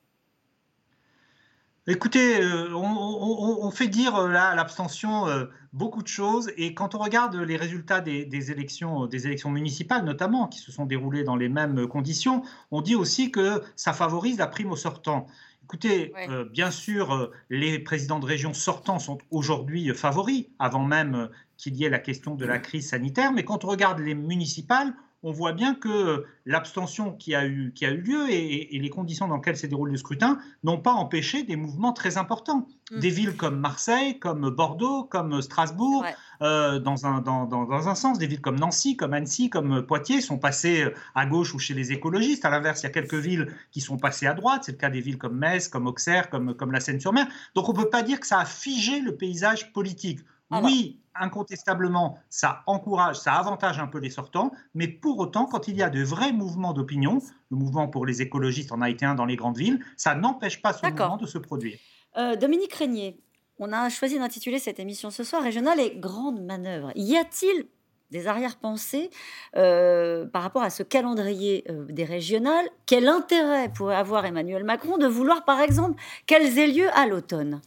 [1.91, 5.25] Écoutez, euh, on, fait dire euh, là l'abstention
[5.73, 10.47] beaucoup de choses et quand on regarde les résultats des, élections, des élections municipales notamment,
[10.47, 14.47] qui se sont déroulées dans les mêmes conditions, on dit aussi que ça favorise la
[14.47, 15.27] prime au sortant.
[15.63, 20.84] Écoutez, euh, bien sûr, euh, les présidents de région sortants sont aujourd'hui euh, favoris, avant
[20.84, 23.32] même qu'il y ait la question de la crise sanitaire.
[23.32, 27.86] Mais quand on regarde les municipales, on voit bien que l'abstention qui, a eu, qui
[27.86, 31.43] a eu lieu et, les conditions dans lesquelles s'est déroulé le scrutin n'ont pas empêché
[31.43, 32.67] des mouvements très importants.
[32.91, 32.99] Mm.
[32.99, 36.03] Des villes comme Marseille, comme Bordeaux, comme Strasbourg,
[36.41, 40.21] euh, dans, un, dans, dans, un sens, des villes comme Nancy, comme Annecy, comme Poitiers
[40.21, 42.43] sont passées à gauche ou chez les écologistes.
[42.43, 44.63] À l'inverse, il y a quelques villes qui sont passées à droite.
[44.65, 47.27] C'est le cas des villes comme Metz, comme Auxerre, comme, comme la Seine-sur-Mer.
[47.53, 50.21] Donc on ne peut pas dire que ça a figé le paysage politique.
[50.52, 55.76] Oui, incontestablement, ça encourage, ça avantage un peu les sortants, mais pour autant, quand il
[55.76, 59.16] y a de vrais mouvements d'opinion, le mouvement pour les écologistes en a été un
[59.16, 61.78] dans les grandes villes, ça n'empêche pas ce mouvement de se produire.
[62.18, 63.20] Euh, Dominique Régnier,
[63.60, 66.92] on a choisi d'intituler cette émission ce soir Régionale et Grandes Manœuvres.
[66.96, 67.68] Y a-t-il
[68.10, 69.10] des arrière-pensées
[69.56, 72.66] euh, par rapport à ce calendrier euh, des régionales?
[72.86, 77.62] Quel intérêt pourrait avoir Emmanuel Macron de vouloir, par exemple, qu'elles aient lieu à l'automne?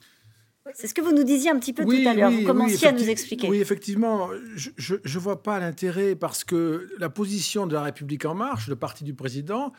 [0.72, 2.30] C'est ce que vous nous disiez un petit peu tout à l'heure.
[2.30, 3.48] vous commenciez à nous expliquer.
[3.48, 8.34] Oui, effectivement, je ne vois pas l'intérêt parce que la position de la République en
[8.34, 9.72] marche, le parti du président,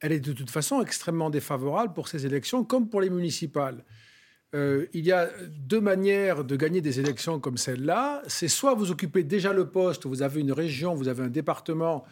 [0.00, 3.84] elle est de toute façon extrêmement défavorable pour ces élections comme pour les municipales.
[4.54, 8.22] Euh, il y a deux manières de gagner des élections comme celle-là.
[8.26, 12.04] C'est soit vous occupez déjà le poste, vous avez une région, vous avez un département,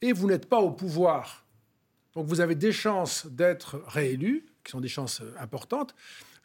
[0.00, 1.44] et vous n'êtes pas au pouvoir.
[2.14, 5.94] Donc vous avez des chances d'être réélu, qui sont des chances importantes.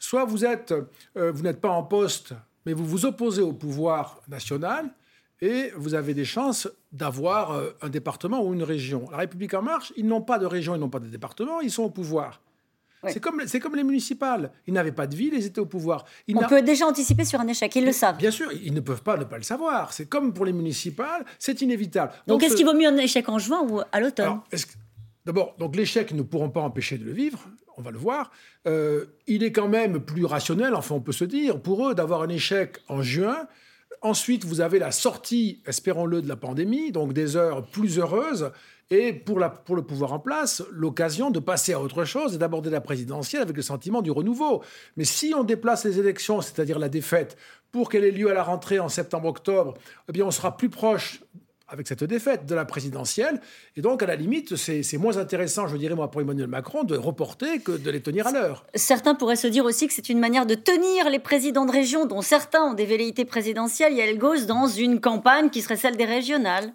[0.00, 0.74] Soit vous êtes,
[1.16, 2.32] euh, vous n'êtes pas en poste,
[2.66, 4.90] mais vous vous opposez au pouvoir national
[5.42, 9.06] et vous avez des chances d'avoir euh, un département ou une région.
[9.10, 11.70] La République en marche, ils n'ont pas de région, ils n'ont pas de département, ils
[11.70, 12.40] sont au pouvoir.
[13.08, 14.52] C'est comme, comme les municipales.
[14.66, 16.04] Ils n'avaient pas de ville, ils étaient au pouvoir.
[16.34, 18.18] On peut déjà anticiper sur un échec, ils le savent.
[18.18, 19.94] Bien sûr, ils ne peuvent pas ne pas le savoir.
[19.94, 22.12] C'est comme pour les municipales, c'est inévitable.
[22.26, 24.40] Donc, est-ce qu'il vaut mieux un échec en juin ou à l'automne?
[25.26, 27.38] D'abord, donc l'échec ne pourront pas empêcher de le vivre
[27.80, 28.30] on va le voir,
[28.66, 32.22] euh, il est quand même plus rationnel, enfin on peut se dire, pour eux d'avoir
[32.22, 33.48] un échec en juin.
[34.02, 38.50] Ensuite, vous avez la sortie, espérons-le, de la pandémie, donc des heures plus heureuses.
[38.92, 42.38] Et pour, la, pour le pouvoir en place, l'occasion de passer à autre chose et
[42.38, 44.62] d'aborder la présidentielle avec le sentiment du renouveau.
[44.96, 47.36] Mais si on déplace les élections, c'est-à-dire la défaite,
[47.70, 49.74] pour qu'elle ait lieu à la rentrée en septembre-octobre,
[50.08, 51.22] eh bien on sera plus proche
[51.70, 53.40] avec cette défaite de la présidentielle.
[53.76, 56.96] Et donc, à la limite, c'est moins intéressant, je dirais, moi, pour Emmanuel Macron, de
[56.96, 58.66] reporter que de les tenir à l'heure.
[58.74, 62.06] Certains pourraient se dire aussi que c'est une manière de tenir les présidents de région,
[62.06, 66.04] dont certains ont des velléités présidentielles, elle gosse dans une campagne qui serait celle des
[66.04, 66.72] régionales.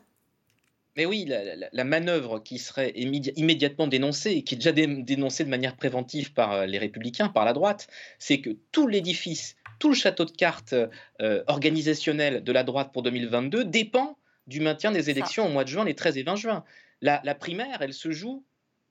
[0.96, 5.76] Mais oui, la, manœuvre qui serait immédiatement dénoncée, et qui est déjà dénoncée de manière
[5.76, 10.24] préventive par euh, les républicains, par la droite, c'est que tout l'édifice, tout le château
[10.24, 10.74] de cartes
[11.22, 15.70] euh, organisationnel de la droite pour 2022 dépend du maintien des élections au mois de
[15.70, 16.64] juin, les 13 et 20 juin.
[17.02, 18.44] La, primaire, elle se joue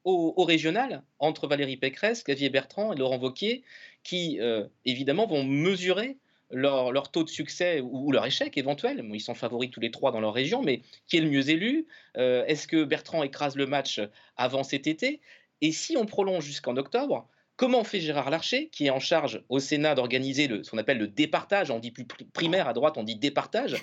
[0.04, 3.62] au, régional entre Valérie Pécresse, Xavier Bertrand et Laurent Wauquiez,
[4.02, 6.18] qui euh, évidemment vont mesurer
[6.50, 9.04] leur, taux de succès ou, leur échec éventuel.
[9.12, 11.86] Ils sont favoris tous les trois dans leur région, mais qui est le mieux élu?
[12.16, 14.00] Euh, Est-ce que Bertrand écrase le match
[14.36, 15.20] avant cet été?
[15.62, 19.60] Et si on prolonge jusqu'en octobre, Comment fait Gérard Larcher, qui est en charge au
[19.60, 23.14] Sénat d'organiser ce qu'on appelle le départage, on dit plus primaire à droite, on dit
[23.14, 23.76] départage,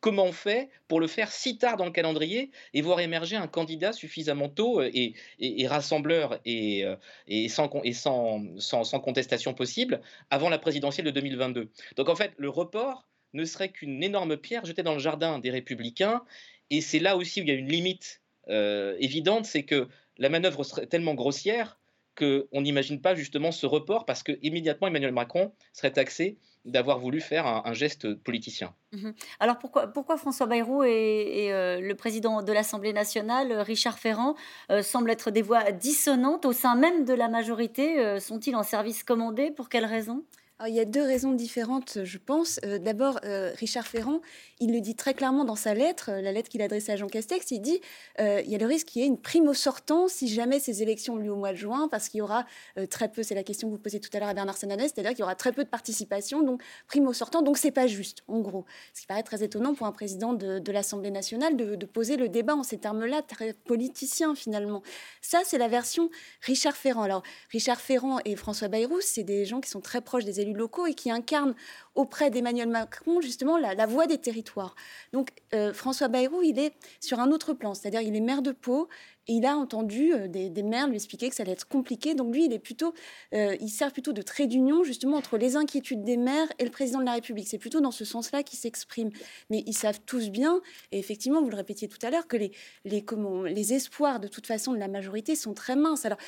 [0.00, 3.48] comment on fait pour le faire si tard dans le calendrier et voir émerger un
[3.48, 11.10] candidat suffisamment tôt euh, et, rassembleur et, euh, sans, contestation possible avant la présidentielle de
[11.10, 15.38] 2022 Donc en fait, le report ne serait qu'une énorme pierre jetée dans le jardin
[15.38, 16.22] des républicains
[16.70, 20.28] et c'est là aussi où il y a une limite euh, évidente, c'est que la
[20.28, 21.78] manœuvre serait tellement grossière
[22.16, 27.20] qu'on n'imagine pas justement ce report parce que immédiatement Emmanuel Macron serait taxé d'avoir voulu
[27.20, 28.74] faire un, geste politicien.
[28.92, 29.14] Mhm.
[29.40, 34.34] Alors pourquoi, François Bayrou et, euh, le président de l'Assemblée nationale, Richard Ferrand,
[34.70, 38.62] euh, semblent être des voix dissonantes au sein même de la majorité euh, Sont-ils en
[38.62, 39.50] service commandé?
[39.50, 40.24] Pour quelles raisons
[40.66, 42.58] il y a deux raisons différentes, je pense.
[42.64, 44.20] Euh, d'abord, euh, Richard Ferrand,
[44.58, 46.96] il le dit très clairement dans sa lettre, euh, la lettre qu'il a adressée à
[46.96, 47.80] Jean Castex, il dit
[48.18, 50.82] il y a le risque qu'il y ait une prime au sortant si jamais ces
[50.82, 52.44] élections ont lieu au mois de juin, parce qu'il y aura
[52.90, 55.12] très peu, c'est la question que vous posez tout à l'heure à Bernard Sananès, c'est-à-dire
[55.12, 58.24] qu'il y aura très peu de participation, donc prime au sortant, donc c'est pas juste,
[58.26, 58.64] en gros.
[58.94, 62.28] Ce qui paraît très étonnant pour un président de, l'Assemblée nationale de, de, poser le
[62.28, 64.82] débat en ces termes-là, très politicien finalement.
[65.22, 66.10] Ça, c'est la version
[66.42, 67.02] Richard Ferrand.
[67.02, 70.47] Alors, Richard Ferrand et François Bayrou, c'est des gens qui sont très proches des élus
[70.54, 71.54] locaux et qui incarnent
[71.94, 74.74] auprès d'Emmanuel Macron justement la, voix des territoires.
[75.12, 78.52] Donc euh, François Bayrou, il est sur un autre plan, c'est-à-dire il est maire de
[78.52, 78.88] Pau
[79.26, 82.14] et il a entendu euh, des, maires lui expliquer que ça allait être compliqué.
[82.14, 82.94] Donc lui, il est plutôt,
[83.34, 86.70] euh, il sert plutôt de trait d'union justement entre les inquiétudes des maires et le
[86.70, 87.48] président de la République.
[87.48, 89.10] C'est plutôt dans ce sens-là qu'il s'exprime.
[89.50, 90.60] Mais ils savent tous bien,
[90.92, 92.52] et effectivement, vous le répétiez tout à l'heure, que les,
[92.84, 96.06] les espoirs de toute façon de la majorité sont très minces.
[96.06, 96.18] Alors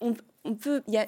[0.00, 0.14] on,
[0.58, 1.06] peut, il y a,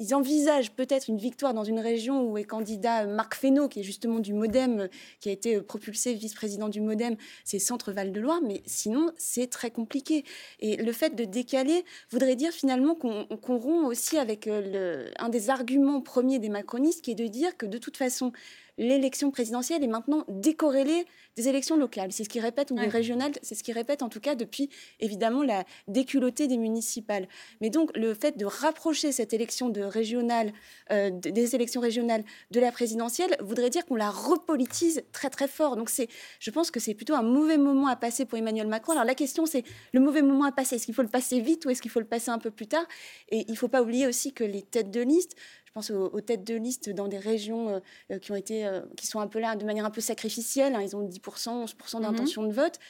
[0.00, 3.82] ils envisagent peut-être une victoire dans une région où est candidat Marc Fesneau, qui est
[3.82, 4.88] justement du Modem,
[5.20, 9.70] qui a été propulsé vice-président du Modem, c'est Centre-Val de Loire, mais sinon, c'est très
[9.70, 10.24] compliqué.
[10.60, 15.28] Et le fait de décaler voudrait dire finalement qu'on rompt aussi avec euh, le, un
[15.28, 18.32] des arguments premiers des macronistes, qui est de dire que de toute façon,
[18.78, 21.04] l'élection présidentielle est maintenant décorrélée
[21.36, 22.12] des élections locales.
[22.12, 24.70] C'est ce qui répète, ou des régionales, c'est ce qui répète en tout cas depuis
[25.00, 27.28] évidemment la déculottée des municipales.
[27.60, 30.52] Mais donc le fait de rapprocher cette élection de régionale,
[30.92, 35.76] euh, des élections régionales de la présidentielle voudrait dire qu'on la repolitise très très fort.
[35.76, 38.92] Donc c'est, je pense que c'est plutôt un mauvais moment à passer pour Emmanuel Macron.
[38.92, 40.76] Alors la question c'est le mauvais moment à passer.
[40.76, 42.66] Est-ce qu'il faut le passer vite ou est-ce qu'il faut le passer un peu plus
[42.66, 42.84] tard?
[43.30, 45.36] Et il ne faut pas oublier aussi que les têtes de liste
[45.70, 47.80] je pense aux, têtes de liste dans des régions euh,
[48.10, 50.74] euh, qui ont été, euh, qui sont un peu là de manière un peu sacrificielle.
[50.74, 50.82] Hein.
[50.82, 52.02] ils ont 10%, 11% mhm.
[52.02, 52.80] d'intention de vote.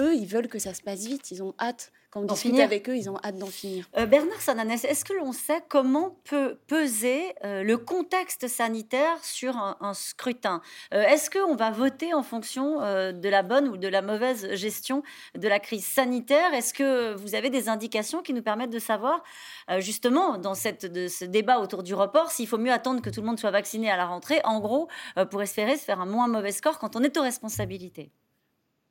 [0.00, 1.30] Eux, ils veulent que ça se passe vite.
[1.30, 3.88] Ils ont hâte quand on discute avec eux, ils ont hâte d'en finir.
[3.96, 9.56] Euh, Bernard Sananès, est-ce que l'on sait comment peut peser euh, le contexte sanitaire sur
[9.56, 10.62] un, scrutin?
[10.92, 15.02] Euh, Est-ce qu'on va voter en fonction de la bonne ou de la mauvaise gestion
[15.36, 16.54] de la crise sanitaire?
[16.54, 19.24] Est-ce que vous avez des indications qui nous permettent de savoir,
[19.78, 23.22] justement, dans cette, de ce débat autour du report, s'il faut mieux attendre que tout
[23.22, 24.88] le monde soit vacciné à la rentrée, en gros,
[25.30, 28.12] pour espérer se faire un moins mauvais score quand on est aux responsabilités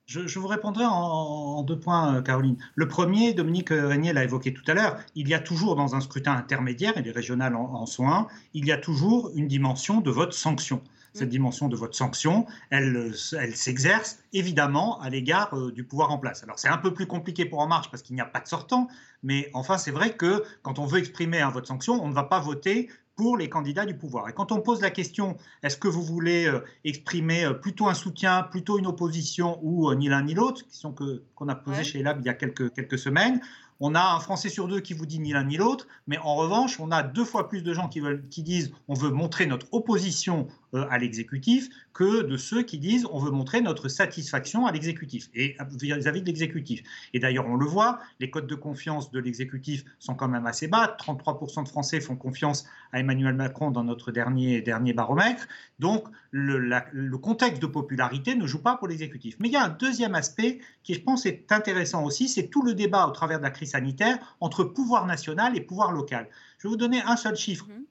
[0.06, 2.58] je, vous répondrai en, deux points, euh, Caroline.
[2.76, 6.02] Le premier, Dominique Régnier l'a évoqué tout à l'heure, il y a toujours dans un
[6.02, 10.02] scrutin intermédiaire, et les régionales en, en sont un, il y a toujours une dimension
[10.02, 10.82] de vote sanction.
[11.14, 16.18] Cette dimension de vote sanction, elle, elle s'exerce évidemment à l'égard euh, du pouvoir en
[16.18, 16.44] place.
[16.44, 18.48] Alors c'est un peu plus compliqué pour En Marche parce qu'il n'y a pas de
[18.48, 18.88] sortant,
[19.22, 22.24] mais enfin c'est vrai que quand on veut exprimer un vote sanction, on ne va
[22.24, 24.30] pas voter pour les candidats du pouvoir.
[24.30, 27.94] Et quand on pose la question, est-ce que vous voulez euh, exprimer euh, plutôt un
[27.94, 30.96] soutien, plutôt une opposition ou euh, ni l'un ni l'autre, question
[31.36, 33.40] qu'on a posée chez Lab il y a quelques, quelques semaines,
[33.86, 36.36] on a un Français sur deux qui vous dit ni l'un ni l'autre, mais en
[36.36, 39.46] revanche, on a deux fois plus de gens qui, veulent, qui disent on veut montrer
[39.46, 44.66] notre opposition euh, à l'exécutif que de ceux qui disent on veut montrer notre satisfaction
[44.68, 46.82] à l'exécutif et vis-à-vis de l'exécutif.
[47.14, 50.70] Et d'ailleurs, on le voit, les codes de confiance de l'exécutif sont quand même assez
[50.70, 50.96] bas.
[50.98, 55.46] 33% de Français font confiance à Emmanuel Macron dans notre dernier, dernier baromètre.
[55.80, 56.58] Donc, le,
[56.92, 59.36] le contexte de popularité ne joue pas pour l'exécutif.
[59.40, 62.64] Mais il y a un deuxième aspect qui, je pense, est intéressant aussi, c'est tout
[62.64, 66.28] le débat au travers de la crise sanitaire entre pouvoir national et pouvoir local.
[66.58, 67.68] Je vais vous donner un seul chiffre.
[67.68, 67.84] Mmh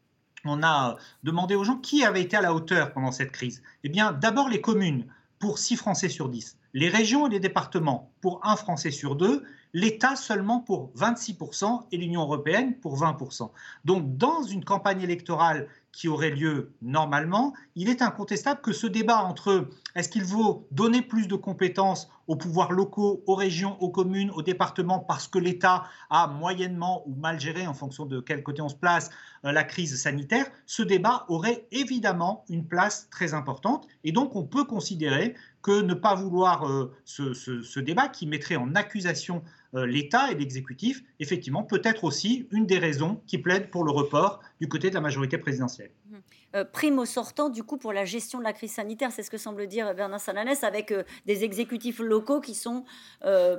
[0.44, 3.62] on a demandé aux gens qui avaient été à la hauteur pendant cette crise.
[3.84, 5.06] Eh bien, d'abord les communes,
[5.38, 6.56] pour 6 Français sur 10.
[6.74, 9.44] Les régions et les départements, pour 1 Français sur 2.
[9.74, 13.50] L'État seulement pour 26% et l'Union européenne pour 20%.
[13.84, 19.18] Donc, dans une campagne électorale qui aurait lieu normalement, il est incontestable que ce débat
[19.18, 24.30] entre est-ce qu'il vaut donner plus de compétences aux pouvoirs locaux, aux régions, aux communes,
[24.30, 28.62] aux départements, parce que l'État a moyennement ou mal géré, en fonction de quel côté
[28.62, 29.10] on se place,
[29.44, 33.86] euh, la crise sanitaire, ce débat aurait évidemment une place très importante.
[34.04, 38.74] Et donc on peut considérer que ne pas vouloir euh, ce, débat qui mettrait en
[38.74, 43.90] accusation l'État et l'exécutif, effectivement, peut être aussi une des raisons qui plaident pour le
[43.90, 45.90] report du côté de la majorité présidentielle.
[46.10, 46.16] Mmh.
[46.54, 49.38] Euh, primo sortant, du coup, pour la gestion de la crise sanitaire, c'est ce que
[49.38, 52.84] semble dire Bernard Salanès, avec euh, des exécutifs locaux qui sont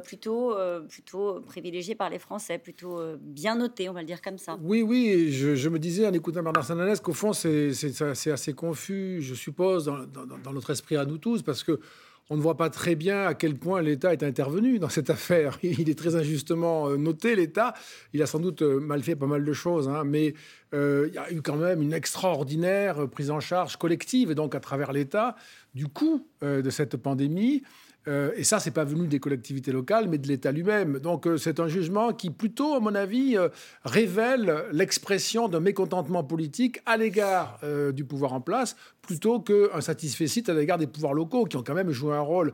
[0.04, 0.56] plutôt,
[0.88, 4.58] plutôt privilégiés par les Français, plutôt bien notés, on va le dire comme ça.
[4.62, 7.72] Oui, oui, je, me disais en écoutant Bernard Salanès qu'au fond, c'est
[8.32, 11.80] assez confus, je suppose, dans, dans, notre esprit à nous tous, parce que
[12.30, 15.60] on ne voit pas très bien à quel point l'État est intervenu dans cette affaire.
[15.64, 17.74] Il est très injustement euh, noté, l'État.
[18.14, 20.34] Il a sans doute euh, mal fait pas mal de choses, hein, mais
[20.74, 24.56] euh, il y a eu quand même une extraordinaire prise en charge collective, et donc
[24.56, 25.36] à travers l'État,
[25.76, 27.64] du coût de cette pandémie.
[28.08, 31.00] Euh, et ça, c'est pas venu des collectivités locales, mais de l'État lui-même.
[31.00, 33.48] Donc, euh, c'est un jugement qui, plutôt, à mon avis, euh,
[33.86, 37.60] révèle l'expression d'un mécontentement politique à l'égard
[37.94, 41.74] du pouvoir en place, plutôt qu'un satisfecit à l'égard des pouvoirs locaux, qui ont quand
[41.74, 42.54] même joué un rôle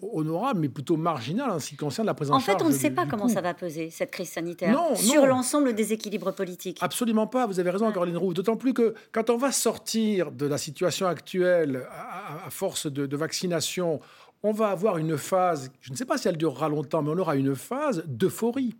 [0.00, 2.36] honorable, mais plutôt marginal en ce qui concerne la présence.
[2.36, 5.74] En fait, on ne sait pas comment ça va peser cette crise sanitaire sur l'ensemble
[5.74, 6.78] des équilibres politiques.
[6.80, 7.46] Absolument pas.
[7.46, 7.92] Vous avez raison, ouais.
[7.92, 8.32] Caroline Roux.
[8.32, 14.00] D'autant plus que quand on va sortir de la situation actuelle à, force de vaccination
[14.42, 17.18] on va avoir une phase, je ne sais pas si elle durera longtemps, mais on
[17.18, 18.76] aura une phase d'euphorie,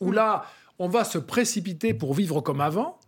[0.00, 0.44] où là,
[0.78, 2.98] on va se précipiter pour vivre comme avant.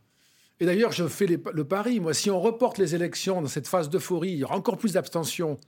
[0.58, 3.90] Et d'ailleurs, je fais le pari, moi, si on reporte les élections dans cette phase
[3.90, 5.58] d'euphorie, il y aura encore plus d'abstention.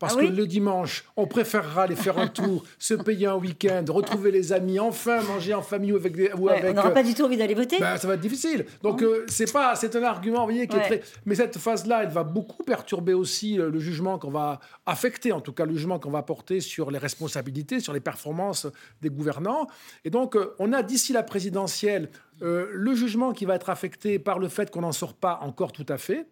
[0.00, 3.84] Parce ah que le dimanche, on préférera aller faire un tour, se payer un week-end,
[3.90, 6.32] retrouver les amis, enfin manger en famille ou avec des.
[6.32, 7.78] Ou avec on n'aura pas du tout envie d'aller voter.
[7.78, 8.64] Ben, ça va être difficile.
[8.82, 11.02] Donc, euh, c'est pas, c'est un argument, vous voyez, qui est très.
[11.26, 15.42] Mais cette phase-là, elle va beaucoup perturber aussi euh, le jugement qu'on va affecter, en
[15.42, 18.66] tout cas, le jugement qu'on va porter sur les responsabilités, sur les performances
[19.02, 19.66] des gouvernants.
[20.06, 22.08] Et donc, euh, on a d'ici la présidentielle
[22.42, 25.84] le jugement qui va être affecté par le fait qu'on n'en sort pas encore tout
[25.90, 26.26] à fait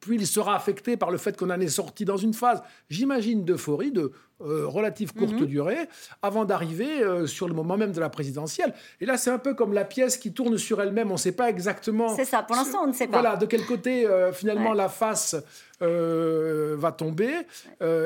[0.00, 3.44] puis il sera affecté par le fait qu'on en est sorti dans une phase, j'imagine,
[3.44, 5.46] d'euphorie de euh, relative courte mhm.
[5.46, 5.88] durée,
[6.22, 8.72] avant d'arriver euh, sur le moment même de la présidentielle.
[9.00, 11.10] Et là, c'est un peu comme la pièce qui tourne sur elle-même.
[11.10, 12.14] On ne sait pas exactement.
[12.14, 13.20] C'est ça, pour l'instant, on ne sait pas.
[13.20, 15.34] Voilà, de quel côté, euh, finalement, la face
[15.80, 17.32] va tomber.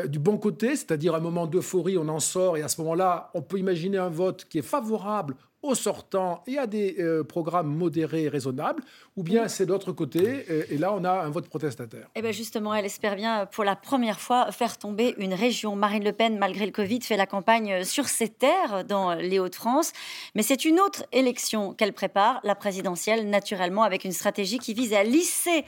[0.06, 3.42] du bon côté, c'est-à-dire un moment d'euphorie, on en sort, et à ce moment-là, on
[3.42, 8.24] peut imaginer un vote qui est favorable au sortant et à des euh, programmes modérés
[8.24, 8.82] et raisonnables,
[9.16, 12.06] ou bien c'est d'autre côté, et, là on a un vote protestataire.
[12.14, 15.76] Et eh bien justement, elle espère bien pour la première fois faire tomber une région.
[15.76, 19.92] Marine Le Pen, malgré le Covid, fait la campagne sur ses terres dans les Hauts-de-France,
[20.34, 24.94] mais c'est une autre élection qu'elle prépare, la présidentielle, naturellement, avec une stratégie qui vise
[24.94, 25.64] à lisser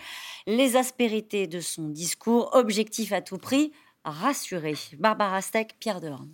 [0.46, 3.72] les aspérités de son discours, objectif à tout prix,
[4.04, 4.74] rassurer.
[4.98, 6.28] Barbara Steck, Pierre Dehorn.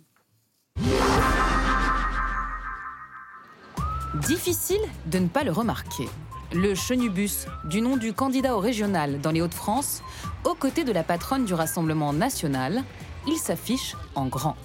[4.27, 6.07] Difficile de ne pas le remarquer.
[6.53, 10.03] Le chenubus, du nom du candidat au régional dans les Hauts-de-France,
[10.43, 12.83] aux côtés de la patronne du Rassemblement national,
[13.27, 14.55] il s'affiche en grand.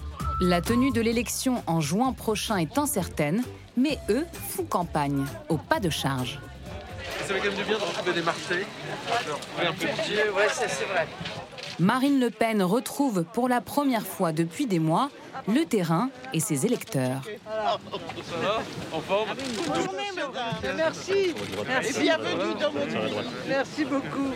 [0.40, 3.42] La tenue de l'élection en juin prochain est incertaine,
[3.76, 6.40] mais eux font campagne au pas de charge.
[7.20, 8.66] Ça fait quand même du bien de retrouver des Marseillais.
[9.60, 11.08] un peu ouais, c'est vrai.
[11.78, 15.10] Marine Le Pen retrouve pour la première fois depuis des mois
[15.46, 17.22] le terrain et ses électeurs.
[17.24, 19.28] Ça va En forme
[20.76, 21.34] Merci.
[21.66, 22.00] Merci.
[22.00, 24.32] bienvenue dans notre Merci beaucoup.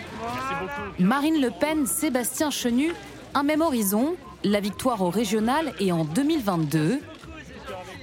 [0.98, 2.92] Marine Le Pen, Sébastien Chenu,
[3.34, 7.00] un même horizon, la victoire au régional et en 2022.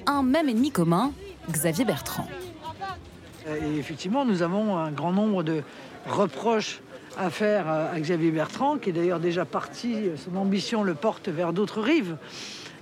[0.05, 1.11] Un même ennemi commun,
[1.51, 2.27] Xavier Bertrand.
[3.45, 5.63] Et effectivement, nous avons un grand nombre de
[6.07, 6.79] reproches
[7.17, 11.51] à faire à Xavier Bertrand, qui est d'ailleurs déjà parti, son ambition le porte vers
[11.51, 12.17] d'autres rives.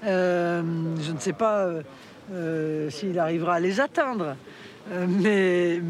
[0.03, 0.61] Euh,
[1.01, 1.67] je ne sais pas
[2.31, 4.35] euh, s'il arrivera à les atteindre.
[4.91, 5.81] mais,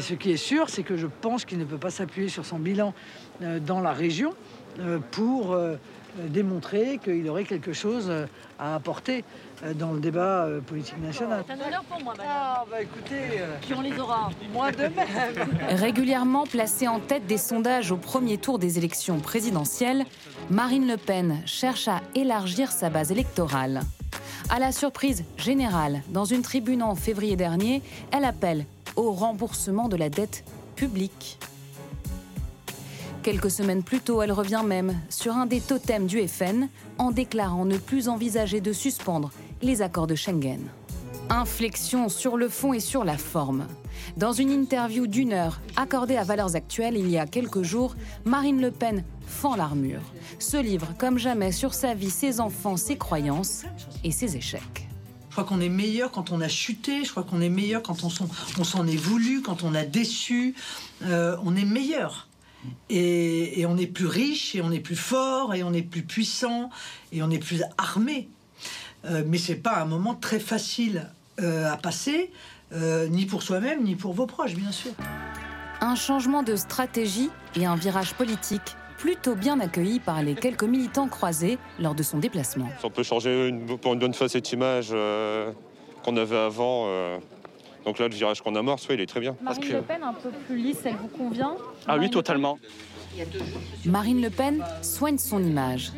[0.00, 2.58] ce qui est sûr, c'est que je pense qu'il ne peut pas s'appuyer sur son
[2.58, 2.94] bilan
[3.40, 4.34] dans la région
[5.10, 5.56] pour
[6.16, 8.12] démontrer qu'il aurait quelque chose
[8.58, 9.24] à apporter
[9.76, 11.44] dans le débat politique national.
[11.46, 12.30] C'est un honneur pour moi, madame.
[12.30, 13.40] Ah, bah écoutez,
[13.76, 14.30] on les aura.
[14.52, 15.48] moi de même.
[15.70, 20.04] Régulièrement placée en tête des sondages au premier tour des élections présidentielles,
[20.50, 23.82] Marine Le Pen cherche à élargir sa base électorale.
[24.50, 28.66] À la surprise générale, dans une tribune en février dernier, elle appelle
[28.96, 30.44] au remboursement de la dette
[30.76, 31.38] publique.
[33.24, 36.68] Quelques semaines plus tôt, elle revient même sur un des totems du FN
[36.98, 39.30] en déclarant ne plus envisager de suspendre
[39.62, 40.60] les accords de Schengen.
[41.30, 43.66] Inflexion sur le fond et sur la forme.
[44.18, 47.96] Dans une interview d'une heure accordée à Valeurs Actuelles il y a quelques jours,
[48.26, 50.02] Marine Le Pen fend l'armure,
[50.38, 53.62] se livre comme jamais sur sa vie, ses enfants, ses croyances
[54.04, 54.86] et ses échecs.
[55.30, 58.04] Je crois qu'on est meilleur quand on a chuté, je crois qu'on est meilleur quand
[58.04, 60.54] on s'en, est voulu, quand on a déçu.
[61.04, 62.28] Euh, on est meilleur.
[62.90, 66.02] Et, et on est plus riche, et on est plus fort, et on est plus
[66.02, 66.70] puissant,
[67.12, 68.28] et on est plus armé.
[69.04, 71.08] Euh, mais c'est pas un moment très facile
[71.40, 72.30] euh, à passer,
[72.72, 74.92] euh, ni pour soi-même, ni pour vos proches, bien sûr.
[75.80, 81.08] Un changement de stratégie et un virage politique plutôt bien accueilli par les quelques militants
[81.08, 82.68] croisés lors de son déplacement.
[82.80, 85.52] Ça peut changer une- pour une bonne fois cette image euh,
[86.02, 86.86] qu'on avait avant.
[87.84, 89.36] Donc là, le virage qu'on amorce, ouais, il est très bien.
[89.42, 91.56] Marine Le Pen, un peu plus lisse, elle vous convient
[91.86, 92.58] Ah oui, totalement.
[93.84, 95.92] Marine Le Pen soigne son image.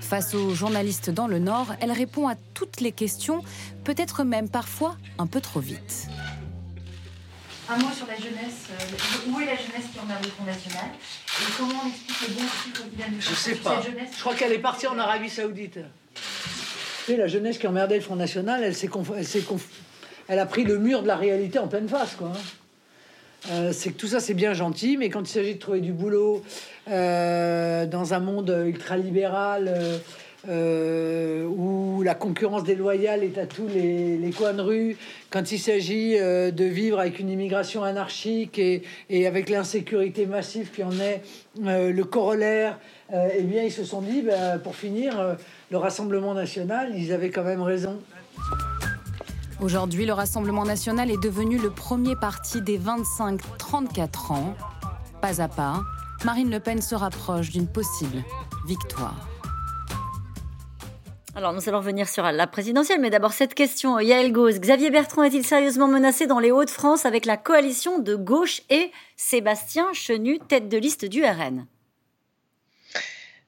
[0.00, 3.42] Face aux journalistes dans le Nord, elle répond à toutes les questions,
[3.84, 6.06] peut-être même parfois un peu trop vite.
[7.68, 8.68] Un mot sur la jeunesse.
[8.70, 12.34] euh, où est la jeunesse qui emmerde le Front National Et comment on explique le
[12.34, 13.82] bon chiffre de Je sais pas.
[13.82, 15.80] Je crois qu'elle est partie en Arabie Saoudite.
[17.06, 19.66] Sais, la jeunesse qui emmerdait le Front National, elle, s'est conf- elle, s'est conf-
[20.28, 22.32] elle a pris le mur de la réalité en pleine face, quoi.
[23.50, 25.92] Euh, c'est que tout ça, c'est bien gentil, mais quand il s'agit de trouver du
[25.92, 26.42] boulot
[26.90, 29.98] euh, dans un monde ultralibéral euh,
[30.48, 34.96] euh, où la concurrence déloyale est à tous les, coins de rue,
[35.30, 40.92] quand il s'agit de vivre avec une immigration anarchique et, avec l'insécurité massive qui en
[40.92, 41.22] est
[41.60, 42.78] le corollaire,
[43.12, 45.36] eh bien, ils se sont dit, bah, pour finir,
[45.70, 47.98] le Rassemblement national, ils avaient quand même raison.
[49.62, 54.54] Aujourd'hui, le Rassemblement national est devenu le premier parti des 25-34 ans.
[55.22, 55.80] Pas à pas,
[56.26, 58.22] Marine Le Pen se rapproche d'une possible
[58.66, 59.26] victoire.
[61.34, 63.98] Alors, nous allons revenir sur la présidentielle, mais d'abord cette question.
[63.98, 68.60] Yael Gauze, Xavier Bertrand est-il sérieusement menacé dans les Hauts-de-France avec la coalition de gauche
[68.68, 71.66] et Sébastien Chenu, tête de liste du RN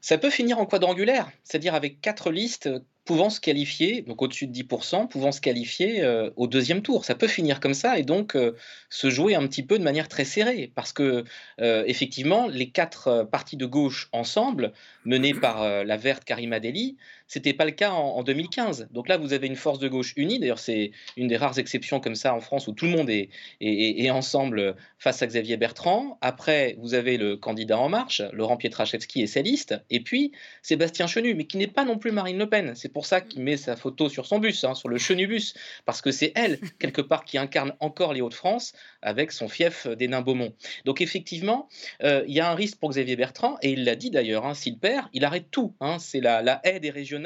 [0.01, 2.71] Ça peut finir en quadrangulaire, c'est-à-dire avec quatre listes
[3.09, 7.07] pouvant se qualifier, donc au-dessus de 10%, pouvant se qualifier euh, au deuxième tour.
[7.07, 8.55] Ça peut finir comme ça et donc euh,
[8.91, 11.25] se jouer un petit peu de manière très serrée, parce que
[11.59, 14.75] euh, effectivement, les quatre partis de gauche ensemble,
[15.07, 16.99] menés par la verte Karima Deli,
[17.29, 18.89] c'était pas le cas en, en 2015.
[18.91, 20.39] Donc là, vous avez une force de gauche unie.
[20.39, 24.11] D'ailleurs, c'est une des rares exceptions comme ça en France où tout le monde est,
[24.11, 26.19] ensemble face à Xavier Bertrand.
[26.23, 29.75] Après, vous avez le candidat En Marche, Laurent Pietraszewski et ses listes.
[29.91, 32.73] Et puis, Sébastien Chenu, mais qui n'est pas non plus Marine Le Pen.
[32.75, 35.55] C'est pour ça qu'il met sa photo sur son bus, hein, sur le Chenu-bus,
[35.85, 38.73] parce que c'est elle, quelque part, qui incarne encore les Hauts-de-France
[39.03, 40.55] avec son fief des Nains-Beaumont.
[40.87, 41.69] Donc, effectivement,
[42.03, 44.55] euh, il y a un risque pour Xavier Bertrand, et il l'a dit d'ailleurs, hein,
[44.55, 45.75] s'il perd, il arrête tout.
[45.81, 45.99] hein.
[45.99, 47.18] c'est la, la haie des régionales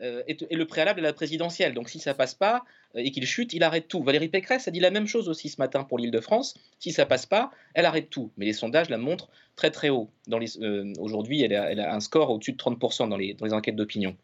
[0.00, 1.74] euh, est, est le préalable à la présidentielle.
[1.74, 2.64] Donc, si ça passe pas
[2.96, 4.02] euh, et qu'il chute, il arrête tout.
[4.02, 6.54] Valérie Pécresse a dit la même chose aussi ce matin pour l'Île-de-France.
[6.78, 8.30] Si ça passe pas, elle arrête tout.
[8.36, 10.10] Mais les sondages la montrent très très haut.
[10.30, 13.52] Euh, aujourd'hui, elle a, elle a un score au-dessus de 30% dans les, dans les
[13.52, 14.16] enquêtes d'opinion.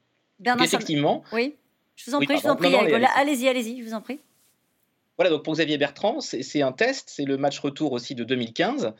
[0.62, 1.54] Effectivement, Oui,
[1.96, 2.74] je vous en Oui, prie, je vous en prie.
[2.74, 3.48] Allez-y.
[3.48, 4.18] Allez-y, je vous en prie.
[5.18, 8.24] Voilà, donc pour Xavier Bertrand, c'est c'est un test, c'est le match retour aussi de
[8.24, 8.94] 2015.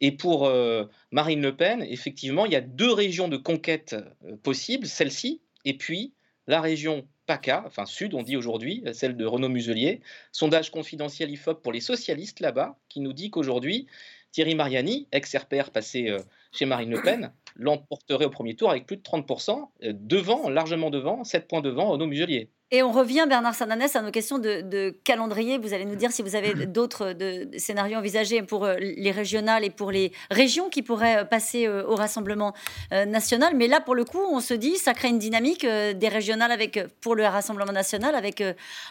[0.00, 4.36] Et pour euh, Marine Le Pen, effectivement, il y a deux régions de conquête euh,
[4.36, 6.14] possibles, celle-ci, et puis
[6.46, 10.00] la région PACA, enfin Sud, on dit aujourd'hui, euh, celle de Renaud Muselier.
[10.32, 13.86] Sondage confidentiel IFOP pour les socialistes là-bas, qui nous dit qu'aujourd'hui,
[14.32, 16.18] Thierry Mariani, ex-RPR passé euh,
[16.52, 20.90] chez Marine Le Pen, l'emporterait au premier tour avec plus de 30%, euh, devant, largement
[20.90, 22.50] devant, 7 points devant Renaud Muselier.
[22.74, 25.58] Et on revient, Bernard Sananès, à nos questions de, de calendrier.
[25.58, 29.12] Vous allez nous dire si vous avez d'autres de- de scénarios envisagés pour euh, les
[29.12, 32.52] régionales et pour les régions qui pourraient euh, passer euh, au Rassemblement
[32.90, 33.54] national.
[33.56, 36.80] Mais là, pour le coup, on se dit, ça crée une dynamique des régionales avec,
[37.00, 38.42] pour le Rassemblement national avec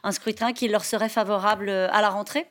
[0.03, 2.45] un scrutin qui leur serait favorable à la rentrée?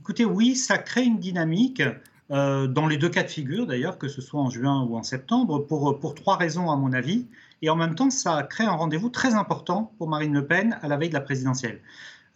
[0.00, 1.82] Écoutez, oui, ça crée une dynamique.
[2.30, 5.02] euh, dans les deux cas de figure d'ailleurs, que ce soit en juin ou en
[5.02, 7.26] septembre, pour, pour trois raisons à mon avis.
[7.62, 10.88] Et en même temps, ça crée un rendez-vous très important pour Marine Le Pen à
[10.88, 11.80] la veille de la présidentielle.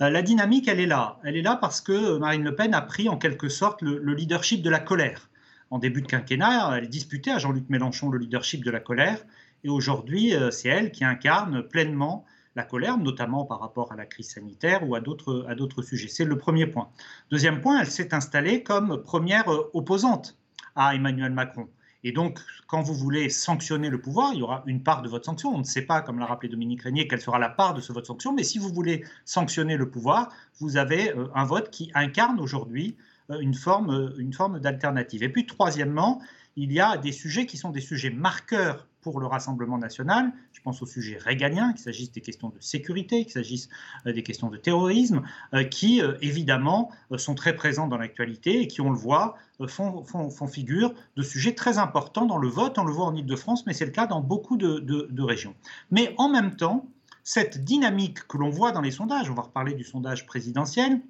[0.00, 1.18] Euh, la dynamique, elle est là.
[1.24, 4.14] Elle est là parce que Marine Le Pen a pris en quelque sorte le, le
[4.14, 5.28] leadership de la colère.
[5.70, 9.18] En début de quinquennat, elle disputait à Jean-Luc Mélenchon le leadership de la colère.
[9.64, 12.24] Et aujourd'hui, euh, c'est elle qui incarne pleinement
[12.56, 16.08] la colère, notamment par rapport à la crise sanitaire ou à d'autres, à d'autres sujets.
[16.08, 16.88] C'est le premier point.
[17.30, 20.36] Deuxième point, elle s'est installée comme première euh, opposante
[20.76, 21.68] à Emmanuel Macron.
[22.04, 25.24] Et donc, quand vous voulez sanctionner le pouvoir, il y aura une part de votre
[25.24, 25.54] sanction.
[25.54, 27.92] On ne sait pas, comme l'a rappelé Dominique Régnier, quelle sera la part de ce
[27.92, 28.32] vote sanction.
[28.32, 30.30] Mais si vous voulez sanctionner le pouvoir,
[30.60, 32.96] vous avez euh, un vote qui incarne aujourd'hui
[33.40, 35.22] une forme, une forme d'alternative.
[35.22, 36.20] Et puis, troisièmement,
[36.56, 40.32] il y a des sujets qui sont des sujets marqueurs pour le Rassemblement national.
[40.52, 43.68] Je pense aux sujets régaliens, qu'il s'agisse des questions de sécurité, qu'il s'agisse
[44.06, 48.66] euh, des questions de terrorisme, euh, qui euh, évidemment sont très présents dans l'actualité et
[48.66, 49.36] qui, on le voit,
[49.68, 50.02] font,
[50.48, 52.78] figure de sujets très importants dans le vote.
[52.78, 55.54] On le voit en Ile-de-France, mais c'est le cas dans beaucoup de, de régions.
[55.90, 56.86] Mais en même temps,
[57.22, 61.00] cette dynamique que l'on voit dans les sondages, on va reparler du sondage présidentiel,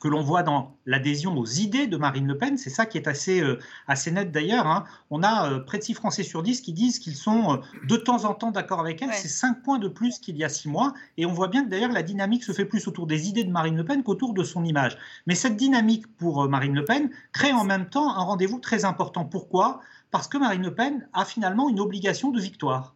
[0.00, 2.56] que l'on voit dans l'adhésion aux idées de Marine Le Pen.
[2.56, 4.66] C'est ça qui est assez, euh, assez net d'ailleurs.
[4.66, 4.84] Hein.
[5.10, 7.56] On a euh, près de 6 Français sur 10 qui disent qu'ils sont euh,
[7.88, 9.08] de temps en temps d'accord avec elle.
[9.08, 9.14] Ouais.
[9.14, 10.94] C'est 5 points de plus qu'il y a 6 mois.
[11.16, 13.50] Et on voit bien que d'ailleurs la dynamique se fait plus autour des idées de
[13.50, 14.96] Marine Le Pen qu'autour de son image.
[15.26, 19.24] Mais cette dynamique pour Marine Le Pen crée en même temps un rendez-vous très important.
[19.24, 19.80] Pourquoi?
[20.10, 22.94] Parce que Marine Le Pen a finalement une obligation de victoire.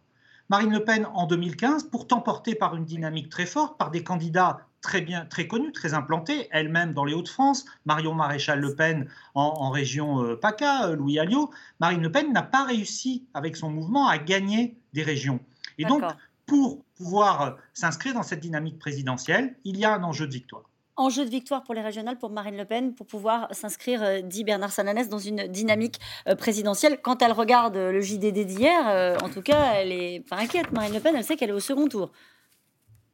[0.49, 4.67] Marine Le Pen en 2015, pourtant portée par une dynamique très forte, par des candidats
[4.81, 9.43] très bien, très connue, très implantée, elle-même dans les Hauts-de-France, Marion Maréchal Le Pen en,
[9.43, 13.69] en région euh, PACA, euh, Louis Alliot, Marine Le Pen n'a pas réussi avec son
[13.69, 15.39] mouvement à gagner des régions.
[15.77, 16.03] Et donc,
[16.45, 20.63] pour pouvoir euh, s'inscrire dans cette dynamique présidentielle, il y a un enjeu de victoire.
[20.97, 24.71] Enjeu de victoire pour les régionales, pour Marine Le Pen, pour pouvoir s'inscrire, dit Bernard
[24.71, 25.99] Sananès, dans une dynamique
[26.37, 26.99] présidentielle.
[27.01, 30.71] Quand elle regarde le JDD d'hier, en tout cas, elle est pas inquiète.
[30.73, 32.11] Marine Le Pen, elle sait qu'elle est au second tour.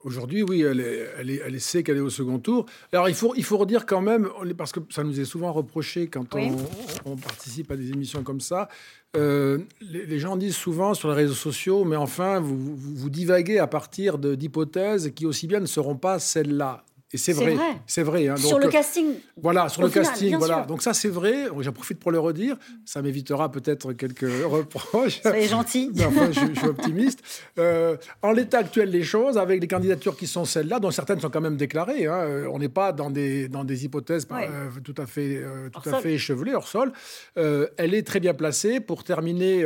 [0.07, 2.65] Aujourd'hui, oui, elle, est, elle, est, elle sait qu'elle est au second tour.
[2.93, 6.07] Alors, il faut, il faut redire quand même, parce que ça nous est souvent reproché
[6.07, 6.49] quand oui.
[7.05, 8.69] on, on, participe à des émissions comme ça,
[9.17, 13.09] euh, les, les, gens disent souvent sur les réseaux sociaux, mais enfin, vous, vous, vous
[13.09, 16.85] divaguez à partir d'hypothèses qui aussi bien ne seront pas celles-là.
[17.17, 17.57] Et c'est vrai,
[17.87, 18.27] c'est vrai.
[18.27, 18.37] Hein.
[18.37, 19.15] sur le casting.
[19.41, 20.35] Voilà, sur le final, casting.
[20.37, 20.65] Voilà.
[20.67, 21.47] Donc ça, c'est vrai.
[21.61, 22.57] J'en profite pour le redire.
[22.85, 25.21] Ça m'évitera peut-être quelques reproches.
[25.23, 25.91] Soyez gentil.
[25.99, 27.23] enfin, je, je, suis optimiste.
[27.57, 31.31] Euh, en l'état actuel des choses, avec les candidatures qui sont celles-là, dont certaines sont
[31.31, 34.47] quand même déclarées, hein, euh, on n'est pas dans des, dans des hypothèses ouais.
[34.51, 36.91] euh, tout à fait, euh, tout à fait échevelées, hors sol.
[37.37, 39.65] Euh, elle est très bien placée pour terminer,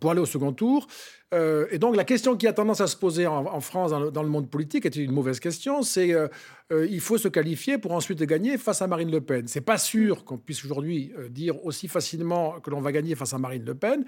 [0.00, 0.86] pour aller au second tour.
[1.34, 4.28] Euh, et donc la question qui a tendance à se poser en, France, dans le,
[4.28, 5.82] monde politique, est une mauvaise question.
[5.82, 6.28] C'est euh,
[6.72, 9.48] euh, il faut se qualifier pour ensuite gagner face à Marine Le Pen.
[9.48, 13.38] C'est pas sûr qu'on puisse aujourd'hui dire aussi facilement que l'on va gagner face à
[13.38, 14.04] Marine Le Pen,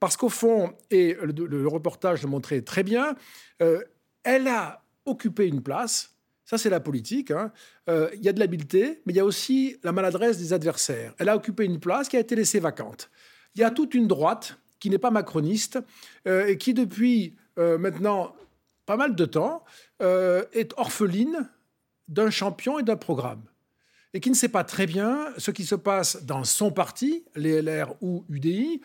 [0.00, 3.14] parce qu'au fond, et le, reportage le montrait très bien,
[3.58, 6.10] elle a occupé une place.
[6.46, 7.30] Ça, c'est la politique.
[7.30, 7.52] Hein.
[7.88, 11.14] Il y a de l'habileté, mais il y a aussi la maladresse des adversaires.
[11.18, 13.10] Elle a occupé une place qui a été laissée vacante.
[13.54, 15.78] Il y a toute une droite qui n'est pas macroniste
[16.28, 18.36] euh, et qui, depuis euh, maintenant
[18.84, 19.64] pas mal de temps,
[20.02, 21.48] euh, est orpheline
[22.08, 23.40] d'un champion et d'un programme.
[24.12, 27.62] Et qui ne sait pas très bien ce qui se passe dans son parti, les
[27.62, 28.82] LR ou UDI,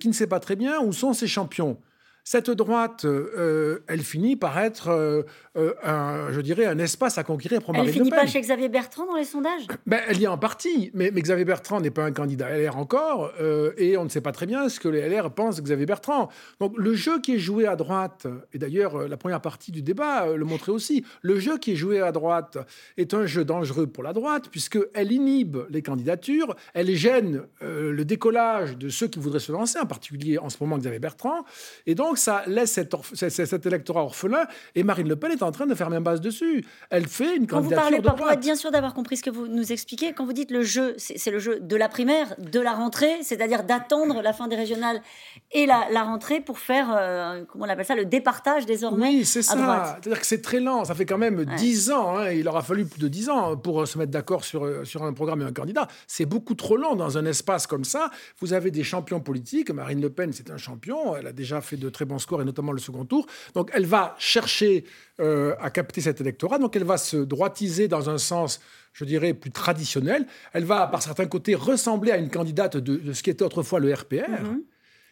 [0.00, 1.78] qui ne sait pas très bien où sont ses champions
[2.24, 5.22] cette droite, euh, elle finit par être, euh,
[5.56, 8.02] euh, un, je dirais, un espace à conquérir pour Marine Le Pen.
[8.02, 9.66] Elle finit pas chez Xavier Bertrand dans les sondages?
[9.86, 12.76] Ben, Elle y est en partie, mais, mais Xavier Bertrand n'est pas un candidat LR
[12.76, 15.62] encore, euh, et on ne sait pas très bien ce que les LR pensent de
[15.62, 16.28] Xavier Bertrand.
[16.60, 20.26] Donc le jeu qui est joué à droite, et d'ailleurs la première partie du débat
[20.26, 22.58] le montrait aussi, le jeu qui est joué à droite
[22.96, 28.76] est un jeu dangereux pour la droite, puisqu'elle inhibe les candidatures, elle gêne le décollage
[28.76, 31.44] de ceux qui voudraient se lancer, en particulier en ce moment Xavier Bertrand,
[31.86, 35.74] et donc ça laisse cet, électorat orphelin et Marine Le Pen est en train de
[35.74, 36.64] faire main basse dessus.
[36.90, 38.18] Elle fait une quand candidature vous parlez, de droite.
[38.18, 40.62] Pour être bien sûr d'avoir compris ce que vous nous expliquez, quand vous dites le
[40.62, 44.56] jeu, c'est le jeu de la primaire, de la rentrée, c'est-à-dire d'attendre la fin des
[44.56, 45.00] régionales
[45.52, 49.24] et la, la rentrée pour faire, euh, comment on appelle ça, le départage désormais Oui,
[49.24, 49.98] c'est ça.
[50.00, 50.84] C'est-à-dire que c'est très lent.
[50.84, 51.56] Ça fait quand même ouais.
[51.56, 52.16] 10 ans.
[52.18, 55.12] Hein, il aura fallu plus de 10 ans pour se mettre d'accord sur, sur un
[55.12, 55.88] programme et un candidat.
[56.06, 58.10] C'est beaucoup trop long dans un espace comme ça.
[58.38, 59.70] Vous avez des champions politiques.
[59.70, 61.16] Marine Le Pen, c'est un champion.
[61.16, 63.26] Elle a déjà fait de très bons scores et notamment le second tour.
[63.54, 64.84] Donc elle va chercher
[65.20, 66.58] euh, à capter cet électorat.
[66.58, 68.60] Donc elle va se droitiser dans un sens,
[68.92, 70.26] je dirais, plus traditionnel.
[70.52, 73.92] Elle va, par certains côtés, ressembler à une candidate de, ce qui était autrefois le
[73.92, 74.44] RPR.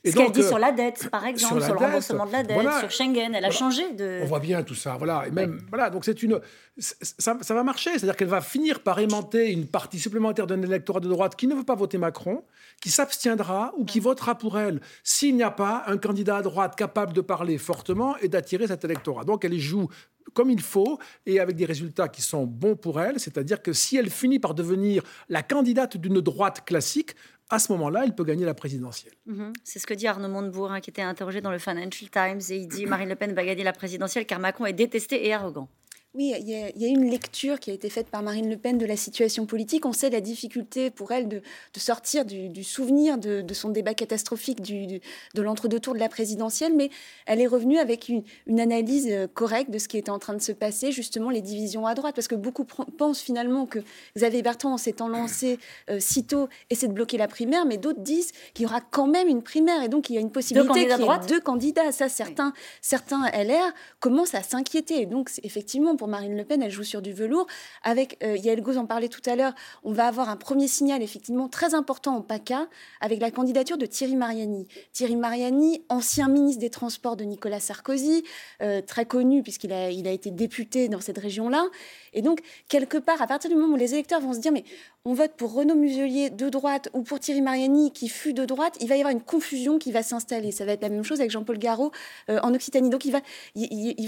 [0.04, 2.90] Ce qu'elle dit sur la dette, par exemple, sur, le remboursement de la dette, sur
[2.90, 4.20] Schengen, elle a changé de.
[4.22, 5.24] On voit bien tout ça, voilà.
[5.26, 6.40] Et même, voilà, donc c'est une,
[6.78, 11.00] ça, ça, va marcher, c'est-à-dire qu'elle va finir par aimanter une partie supplémentaire d'un électorat
[11.00, 12.44] de droite qui ne veut pas voter Macron,
[12.80, 16.76] qui s'abstiendra ou qui votera pour elle s'il n'y a pas un candidat à droite
[16.76, 19.24] capable de parler fortement et d'attirer cet électorat.
[19.24, 19.88] Donc elle joue
[20.34, 23.96] comme il faut et avec des résultats qui sont bons pour elle, c'est-à-dire que si
[23.96, 27.14] elle finit par devenir la candidate d'une droite classique,
[27.50, 29.14] à ce moment-là, elle peut gagner la présidentielle.
[29.26, 29.52] Mhm.
[29.64, 32.56] C'est ce que dit Arnaud Montebourg, hein, qui était interrogé dans le Financial Times, et
[32.56, 35.68] il dit Marine Le Pen va gagner la présidentielle car Macron est détesté et arrogant.
[36.14, 38.86] Oui, il y, a, une lecture qui a été faite par Marine Le Pen de
[38.86, 39.84] la situation politique.
[39.84, 41.42] On sait la difficulté pour elle de,
[41.76, 44.86] sortir du, souvenir de, son débat catastrophique du,
[45.34, 46.88] de l'entre-deux-tours de la présidentielle, mais
[47.26, 48.24] elle est revenue avec une,
[48.58, 51.86] analyse euh, correcte de ce qui était en train de se passer, justement les divisions
[51.86, 53.80] à droite, parce que beaucoup pensent finalement que
[54.16, 55.58] Xavier Bertrand, en s'étant lancé
[55.90, 59.06] euh, si tôt, essaie de bloquer la primaire, mais d'autres disent qu'il y aura quand
[59.06, 61.92] même une primaire, et donc il y a une possibilité qu'il y ait deux candidats.
[61.92, 65.04] Ça, certains, certains LR commencent à s'inquiéter.
[65.04, 67.46] Donc, effectivement, pour Marine Le Pen, elle joue sur du velours.
[67.82, 69.52] Avec euh, Yael Gauze en parlait tout à l'heure,
[69.84, 72.68] on va avoir un premier signal effectivement très important en PACA
[73.02, 74.66] avec la candidature de Thierry Mariani.
[74.92, 78.24] Thierry Mariani, ancien ministre des Transports de Nicolas Sarkozy,
[78.62, 81.66] euh, très connu puisqu'il a, été député dans cette région-là.
[82.14, 84.64] Et donc, quelque part, à partir du moment où les électeurs vont se dire, mais
[85.04, 88.76] on vote pour Renaud Muselier de droite ou pour Thierry Mariani qui fut de droite,
[88.80, 90.52] il va y avoir une confusion qui va s'installer.
[90.52, 91.92] Ça va être la même chose avec Jean-Paul Garot
[92.30, 92.90] euh, en Occitanie.
[92.90, 93.12] Donc, il,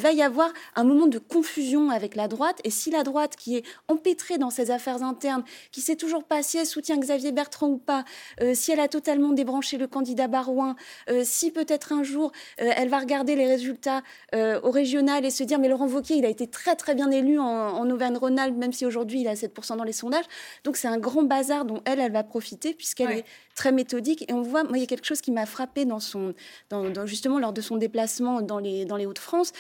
[0.01, 2.61] va y avoir un moment de confusion avec la droite.
[2.65, 6.43] Et si la droite, qui est empêtrée dans ses affaires internes, qui sait toujours pas
[6.43, 8.05] si elle soutient Xavier Bertrand ou pas,
[8.43, 10.77] euh, si elle a totalement débranché le candidat Barouin,
[11.09, 14.03] euh, si peut-être un jour elle va regarder les résultats
[14.35, 17.39] au régional et se dire, mais Laurent Wauquiez, il a été très très bien élu
[17.39, 20.25] en, en Auvergne-Rhône-Alpes, même si aujourd'hui il a 7% dans les sondages.
[20.65, 23.25] Donc c'est un grand bazar dont elle, elle va profiter puisqu'elle est
[23.55, 24.25] très méthodique.
[24.29, 26.35] Et on voit, moi, il y a quelque chose qui m'a frappé dans son,
[26.71, 29.53] dans, justement lors de son déplacement dans les, dans les Hauts-de-France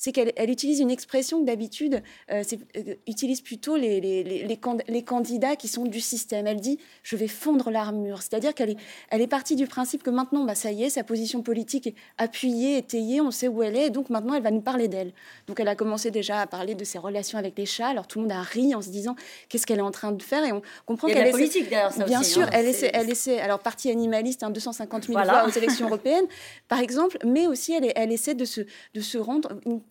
[0.00, 2.42] c'est qu'elle elle utilise une expression que d'habitude euh,
[2.76, 6.46] euh, utilise plutôt les, les, les, les, candidats qui sont du système.
[6.46, 8.76] Elle dit je vais fondre l'armure, c'est-à-dire qu'elle est,
[9.10, 11.94] elle est partie du principe que maintenant, bah, ça y est, sa position politique est
[12.16, 15.12] appuyée, étayée, on sait où elle est, et donc maintenant elle va nous parler d'elle.
[15.46, 17.88] Donc elle a commencé déjà à parler de ses relations avec les chats.
[17.88, 19.16] Alors tout le monde a ri en se disant
[19.50, 22.22] qu'est-ce qu'elle est en train de faire, et on comprend qu'elle est politique ça Bien
[22.22, 22.50] sûr, hein.
[22.54, 23.38] elle essaie, elle essaie.
[23.38, 26.26] Alors parti animaliste, hein, 250 000 voix aux élections européennes,
[26.68, 28.62] par exemple, mais aussi elle, elle essaie de se,
[28.94, 29.82] de se rendre une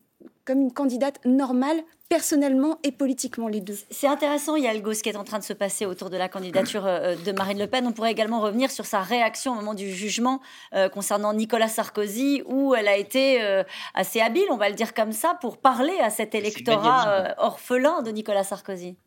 [0.49, 1.79] comme une candidate normale
[2.09, 3.77] personnellement et politiquement les deux.
[3.91, 6.09] C'est intéressant, il y a le gosse qui est en train de se passer autour
[6.09, 7.85] de la candidature euh, de Marine Le Pen.
[7.85, 10.41] On pourrait également revenir sur sa réaction au moment du jugement
[10.73, 14.95] euh, concernant Nicolas Sarkozy, où elle a été euh, assez habile, on va le dire
[14.95, 18.97] comme ça, pour parler à cet électorat orphelin de Nicolas Sarkozy.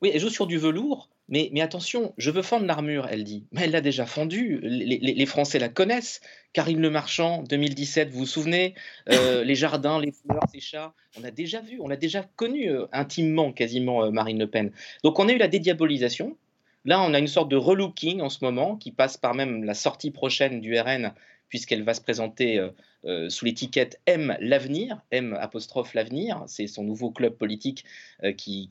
[0.00, 3.46] Oui, elle joue sur du velours, mais, mais attention, je veux fendre l'armure, elle dit.
[3.52, 6.20] Mais elle l'a déjà fendue, les, les, Français la connaissent.
[6.52, 8.74] Karine Le Marchand, 2017, vous vous souvenez
[9.10, 12.70] euh, Les jardins, les fleurs, ces chats, on a déjà vu, on a déjà connu
[12.70, 14.72] euh, intimement quasiment euh, Marine Le Pen.
[15.04, 16.36] Donc on a eu la dédiabolisation.
[16.84, 19.72] Là, on a une sorte de relooking en ce moment qui passe par même la
[19.72, 21.14] sortie prochaine du RN
[21.52, 22.70] puisqu'elle va se présenter euh,
[23.04, 27.84] euh, sous l'étiquette M l'avenir, M apostrophe l'avenir, c'est son nouveau club politique
[28.24, 28.70] euh, qui,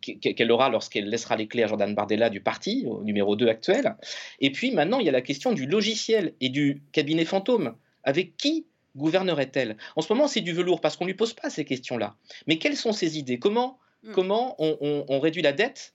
[0.00, 3.94] qu'elle aura lorsqu'elle laissera les clés à Jordan Bardella du parti, au numéro 2 actuel.
[4.40, 7.76] Et puis maintenant, il y a la question du logiciel et du cabinet fantôme.
[8.02, 9.76] Avec qui gouvernerait-elle?
[9.94, 12.16] En ce moment, c'est du velours parce qu'on ne lui pose pas ces questions-là.
[12.48, 13.38] Mais quelles sont ses idées?
[13.38, 14.12] Comment, hmm.
[14.14, 15.94] comment on réduit la dette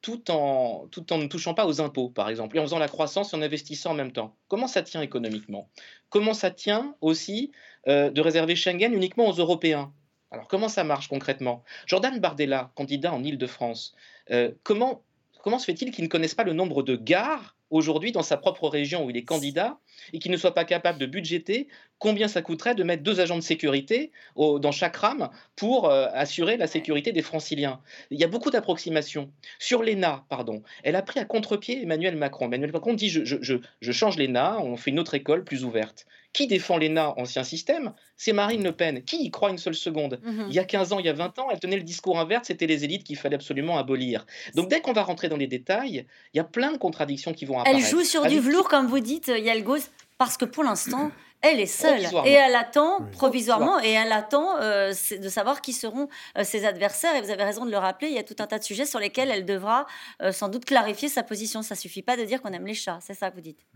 [0.00, 3.36] tout en, ne touchant pas aux impôts, par exemple, et en faisant la croissance et
[3.36, 4.36] en investissant en même temps.
[4.48, 5.68] Comment ça tient économiquement?
[6.10, 7.50] Comment ça tient aussi
[7.88, 9.92] euh, de réserver Schengen uniquement aux Européens?
[10.30, 11.62] Alors comment ça marche concrètement?
[11.86, 13.94] Jordan Bardella, candidat en Ile-de-France,
[14.30, 15.02] euh, comment,
[15.42, 18.68] comment se fait-il qu'il ne connaisse pas le nombre de gares aujourd'hui dans sa propre
[18.68, 19.78] région où il est candidat?
[20.12, 21.68] Et qu'il ne soit pas capable de budgéter
[21.98, 26.56] combien ça coûterait de mettre deux agents de sécurité dans chaque rame pour euh, assurer
[26.56, 27.80] la sécurité des franciliens.
[28.10, 29.30] Il y a beaucoup d'approximations.
[29.58, 32.46] Sur l'ENA, pardon, elle a pris à contre-pied Emmanuel Macron.
[32.46, 36.06] Emmanuel Macron dit je, je, je change l'ENA, on fait une autre école plus ouverte.
[36.32, 37.94] Qui défend l'ENA, ancien système?
[38.18, 39.02] C'est Marine Le Pen.
[39.02, 40.20] Qui y croit une seule seconde?
[40.22, 40.46] Mhm.
[40.50, 42.48] Il y a 15 ans, il y a 20 ans, elle tenait le discours inverse,
[42.48, 44.26] c'était les élites qu'il fallait absolument abolir.
[44.54, 47.46] Donc dès qu'on va rentrer dans les détails, il y a plein de contradictions qui
[47.46, 47.78] vont apparaître.
[47.78, 49.85] Elle joue sur du velours, comme vous dites, Yalgoz,
[50.18, 51.10] parce que pour l'instant,
[51.42, 56.08] elle est seule et elle attend provisoirement et elle attend euh, de savoir qui seront
[56.38, 57.14] euh, ses adversaires.
[57.16, 58.86] Et vous avez raison de le rappeler, il y a tout un tas de sujets
[58.86, 59.86] sur lesquels elle devra
[60.22, 61.62] euh, sans doute clarifier sa position.
[61.62, 63.66] Ça suffit pas de dire qu'on aime les chats, c'est ça que vous dites.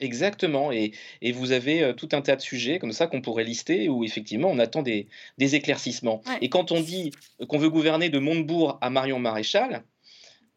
[0.00, 0.90] Exactement, et,
[1.22, 4.48] et, vous avez tout un tas de sujets comme ça qu'on pourrait lister où effectivement
[4.50, 5.06] on attend des,
[5.38, 6.20] des éclaircissements.
[6.40, 7.12] Et quand on dit
[7.48, 9.84] qu'on veut gouverner de Montebourg à Marion Maréchal,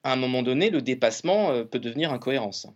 [0.04, 2.68] à un moment donné, le dépassement peut devenir incohérence.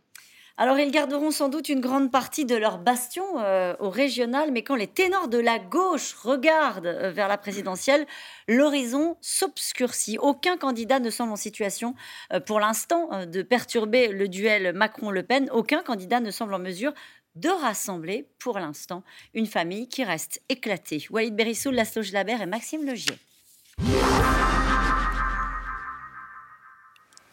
[0.58, 4.64] Alors, ils garderont sans doute une grande partie de leur bastion euh, au régional, mais
[4.64, 8.06] quand les ténors de la gauche regardent euh, vers la présidentielle,
[8.48, 10.18] l'horizon s'obscurcit.
[10.20, 11.96] Aucun candidat ne semble en situation,
[12.34, 15.50] euh, pour l'instant, de perturber le duel Macron-Le Pen.
[15.52, 16.94] Aucun candidat ne semble en mesure
[17.36, 21.06] de rassembler, pour l'instant, une famille qui reste éclatée.
[21.10, 23.16] Walid Berissoul, Laszlo Labert et Maxime Legier.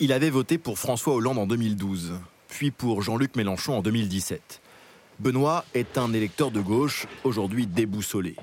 [0.00, 2.20] Il avait voté pour François Hollande en 2012
[2.66, 4.60] pour Jean-Luc Mélenchon en 2017.
[5.20, 8.34] Benoît est un électeur de gauche, aujourd'hui déboussolé,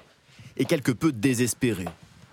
[0.56, 1.86] et quelque peu désespéré,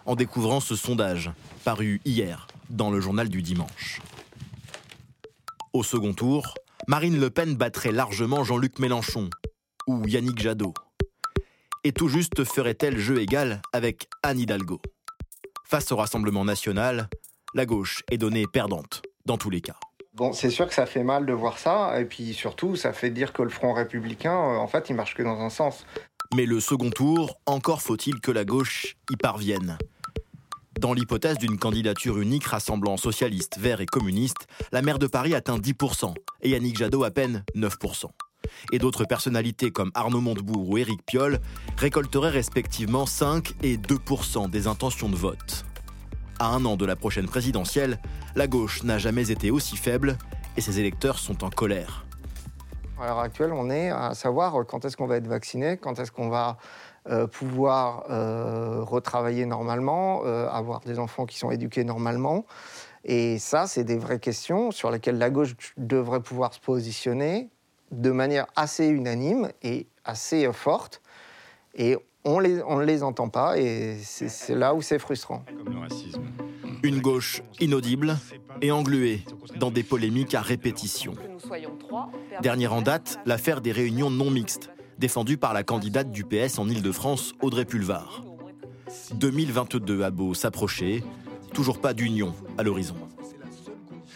[0.06, 1.32] en découvrant ce sondage,
[1.64, 4.00] paru hier dans le journal du dimanche.
[5.72, 6.54] Au second tour,
[6.86, 9.28] Marine Le Pen battrait largement Jean-Luc Mélenchon
[9.88, 10.74] ou Yannick Jadot.
[11.82, 14.80] Et tout juste ferait-elle jeu égal avec Anne Hidalgo.
[15.64, 17.08] Face au Rassemblement national,
[17.54, 19.78] la gauche est donnée perdante dans tous les cas.
[20.14, 23.08] Bon, c'est sûr que ça fait mal de voir ça, et puis surtout, ça fait
[23.08, 25.86] dire que le Front républicain, euh, en fait, il marche que dans un sens.
[26.34, 29.78] Mais le second tour, encore faut-il que la gauche y parvienne.
[30.78, 35.58] Dans l'hypothèse d'une candidature unique rassemblant socialistes, verts et communistes, la maire de Paris atteint
[35.58, 38.06] 10% et Yannick Jadot à peine 9%.
[38.72, 41.40] Et d'autres personnalités comme Arnaud Montebourg ou Éric Piolle
[41.78, 45.64] récolteraient respectivement 5 et 2% des intentions de vote.
[46.38, 47.98] À un an de la prochaine présidentielle,
[48.34, 50.16] la gauche n'a jamais été aussi faible
[50.56, 52.04] et ses électeurs sont en colère.
[53.00, 56.12] À l'heure actuelle, on est à savoir quand est-ce qu'on va être vacciné, quand est-ce
[56.12, 56.56] qu'on va
[57.08, 62.46] euh, pouvoir euh, retravailler normalement, euh, avoir des enfants qui sont éduqués normalement.
[63.04, 67.50] Et ça, c'est des vraies questions sur lesquelles la gauche devrait pouvoir se positionner
[67.90, 71.02] de manière assez unanime et assez forte.
[72.24, 75.44] On, les, on ne les entend pas et c'est là où c'est frustrant.
[75.46, 76.22] Comme le racisme.
[76.82, 78.16] Une gauche inaudible
[78.60, 79.24] et engluée
[79.56, 81.14] dans des polémiques à répétition.
[82.42, 86.68] Dernière en date, l'affaire des réunions non mixtes, défendue par la candidate du PS en
[86.68, 88.24] Ile-de-France, Audrey Pulvar.
[89.14, 91.02] 2022 a beau s'approcher,
[91.54, 92.96] toujours pas d'union à l'horizon.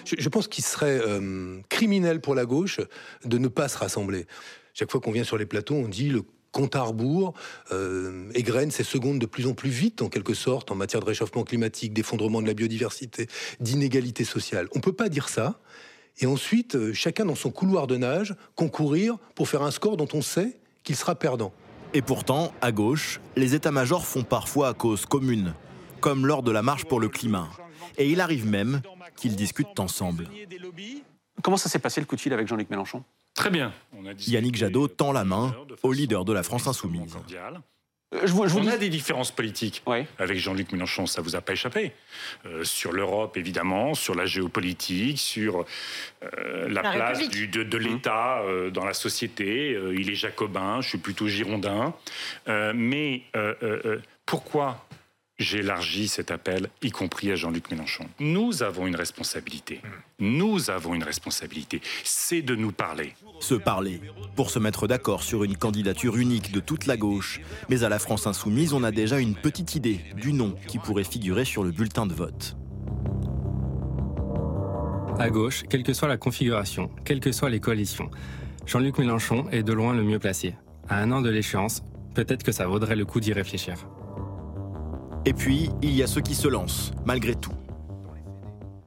[0.04, 2.80] Je, pense qu'il serait euh, criminel pour la gauche
[3.24, 4.26] de ne pas se rassembler.
[4.72, 6.22] Chaque fois qu'on vient sur les plateaux, on dit le
[6.53, 7.34] compte à rebours,
[7.72, 11.07] euh, égrène ces secondes de plus en plus vite, en quelque sorte, en matière de
[11.07, 13.28] réchauffement climatique, d'effondrement de la biodiversité,
[13.61, 14.68] d'inégalité sociale.
[14.74, 15.61] On ne peut pas dire ça.
[16.18, 20.09] Et ensuite, euh, chacun dans son couloir de nage, concourir pour faire un score dont
[20.14, 21.53] on sait qu'il sera perdant.
[21.92, 25.55] Et pourtant, à gauche, les états-majors font parfois à cause commune,
[26.01, 27.49] comme lors de la marche pour le climat.
[27.99, 28.80] Et il arrive même
[29.16, 30.28] qu'ils discutent ensemble.
[31.42, 33.05] Comment ça s'est passé le coup de fil avec Jean-Luc Mélenchon?
[33.37, 33.72] Très bien.
[34.26, 37.16] Yannick Jadot tend la main au leader de la France insoumise.
[38.14, 39.82] Euh, je vous, on a des différences politiques
[40.18, 41.93] avec Jean-Luc Mélenchon, ça vous a pas échappé.
[42.47, 45.64] Euh, sur l'Europe, évidemment, sur la géopolitique, sur
[46.22, 49.78] euh, la, place de, de l'État dans la société.
[49.93, 51.95] il est jacobin, je suis plutôt girondin.
[52.47, 53.22] mais
[54.24, 54.86] pourquoi
[55.39, 58.07] j'élargis cet appel, y compris à Jean-Luc Mélenchon.
[58.20, 59.80] Nous avons une responsabilité.
[60.18, 61.80] Nous avons une responsabilité.
[62.05, 63.14] C'est de nous parler.
[63.41, 64.01] Se parler,
[64.34, 67.41] pour se mettre d'accord sur une candidature unique de toute la gauche.
[67.68, 71.05] Mais à la France insoumise, on a déjà une petite idée du nom qui pourrait
[71.05, 72.57] figurer sur le bulletin de vote.
[75.18, 78.11] À gauche, quelle que soit la configuration, quelles que soient les coalitions,
[78.66, 80.55] Jean-Luc Mélenchon est de loin le mieux placé.
[80.89, 81.82] À un an de l'échéance,
[82.14, 83.87] peut-être que ça vaudrait le coup d'y réfléchir.
[85.26, 87.52] Et puis, il y a ceux qui se lancent, malgré tout.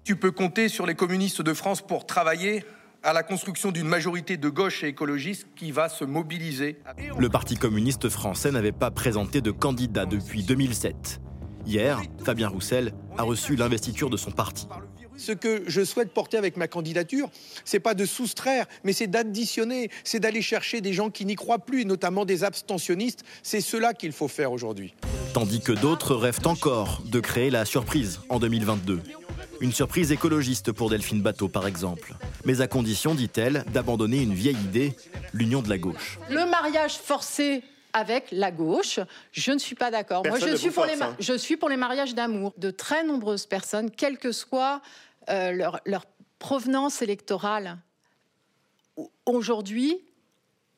[0.06, 2.64] Tu peux compter sur les communistes de France pour travailler
[3.04, 6.80] à la construction d'une majorité de gauche et écologiste qui va se mobiliser.
[7.18, 11.20] Le Parti communiste français n'avait pas présenté de candidat depuis 2007.
[11.66, 14.68] Hier, Fabien Roussel a reçu l'investiture de son parti.
[15.20, 17.30] Ce que je souhaite porter avec ma candidature,
[17.66, 21.60] c'est pas de soustraire, mais c'est d'additionner, c'est d'aller chercher des gens qui n'y croient
[21.60, 23.26] plus, notamment des abstentionnistes.
[23.44, 24.96] C'est cela qu'il faut faire aujourd'hui.
[25.34, 29.02] Tandis que d'autres rêvent encore de créer la surprise en 2022.
[29.60, 32.16] Une surprise écologiste pour Delphine Bateau, par exemple.
[32.46, 34.96] Mais à condition, dit-elle, d'abandonner une vieille idée,
[35.34, 36.18] l'union de la gauche.
[36.30, 37.62] Le mariage forcé
[37.94, 39.00] avec la gauche.
[39.32, 40.24] Je ne suis pas d'accord.
[40.26, 42.54] Moi, je suis, pour les je suis pour les mariages d'amour.
[42.58, 44.82] De très nombreuses personnes, quelle que soit
[45.30, 45.52] euh,
[45.86, 46.06] leur,
[46.40, 47.78] provenance électorale,
[49.26, 49.98] aujourd'hui,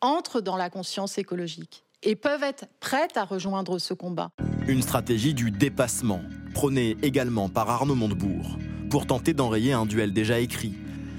[0.02, 4.32] entrent dans la conscience écologique et peuvent être prêtes à rejoindre ce combat.
[4.68, 6.22] Une stratégie du dépassement,
[6.56, 8.58] prônée également par Arnaud Montebourg,
[8.90, 10.74] pour tenter d'enrayer un duel déjà écrit.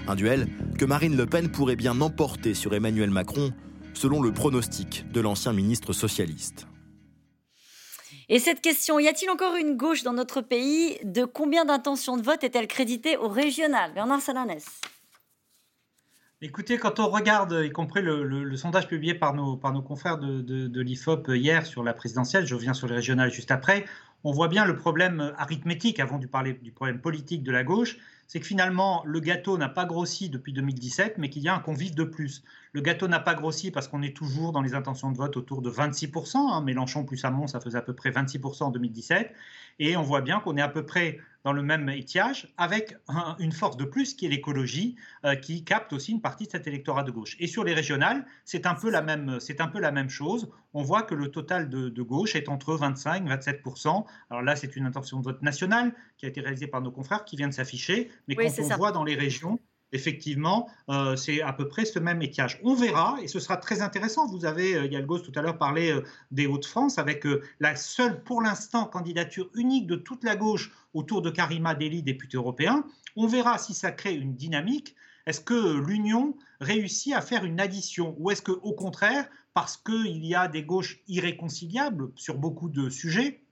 [0.09, 3.53] Un duel que Marine Le Pen pourrait bien emporter sur Emmanuel Macron,
[3.95, 6.67] selon le pronostic de l'ancien ministre socialiste.
[8.35, 10.97] Et cette question, y a-t-il encore une gauche dans notre pays?
[11.05, 13.93] De combien d'intentions de vote est-elle créditée au régional?
[13.93, 14.65] Bernard Salanès.
[16.41, 20.41] Écoutez, quand on regarde, y compris le, sondage publié par nos, par nos confrères de,
[20.41, 23.85] de, l'IFOP hier sur la présidentielle, je reviens sur les régionales juste après,
[24.25, 27.99] on voit bien le problème arithmétique, avant de parler du problème politique de la gauche,
[28.33, 31.59] c'est que finalement, le gâteau n'a pas grossi depuis 2017, mais qu'il y a un
[31.59, 32.43] convive de plus.
[32.73, 35.61] Le gâteau n'a pas grossi parce qu'on est toujours dans les intentions de vote autour
[35.61, 36.39] de 26%.
[36.39, 36.63] Hein.
[36.63, 39.35] Mélenchon plus Hamon, ça faisait à peu près 26% en 2017.
[39.81, 42.97] Et on voit bien qu'on est à peu près dans le même étiage, avec
[43.39, 46.67] une force de plus qui est l'écologie, euh, qui capte aussi une partie de cet
[46.67, 47.37] électorat de gauche.
[47.41, 50.51] Et sur les régionales, c'est un peu la même, c'est un peu la même chose.
[50.73, 53.63] On voit que le total de, gauche est entre 25 et 27
[54.31, 57.25] Alors là, c'est une intention de vote nationale qui a été réalisée par nos confrères
[57.25, 59.59] qui vient de s'afficher, mais quand on voit dans les régions,
[59.93, 62.59] effectivement, euh, c'est à peu près ce même étiage.
[62.65, 64.27] On verra, et ce sera très intéressant.
[64.27, 67.27] Vous avez, euh, Yalgos, tout à l'heure parlé euh, des Hauts-de-France, avec
[67.61, 72.37] la seule, pour l'instant, candidature unique de toute la gauche autour de Karima Deli, député
[72.37, 72.85] européen.
[73.17, 74.97] On verra si ça crée une dynamique.
[75.27, 80.35] Est-ce que l'Union réussit à faire une addition Ou est-ce qu'au contraire, parce qu'il y
[80.35, 83.43] a des gauches irréconciliables sur beaucoup de sujets,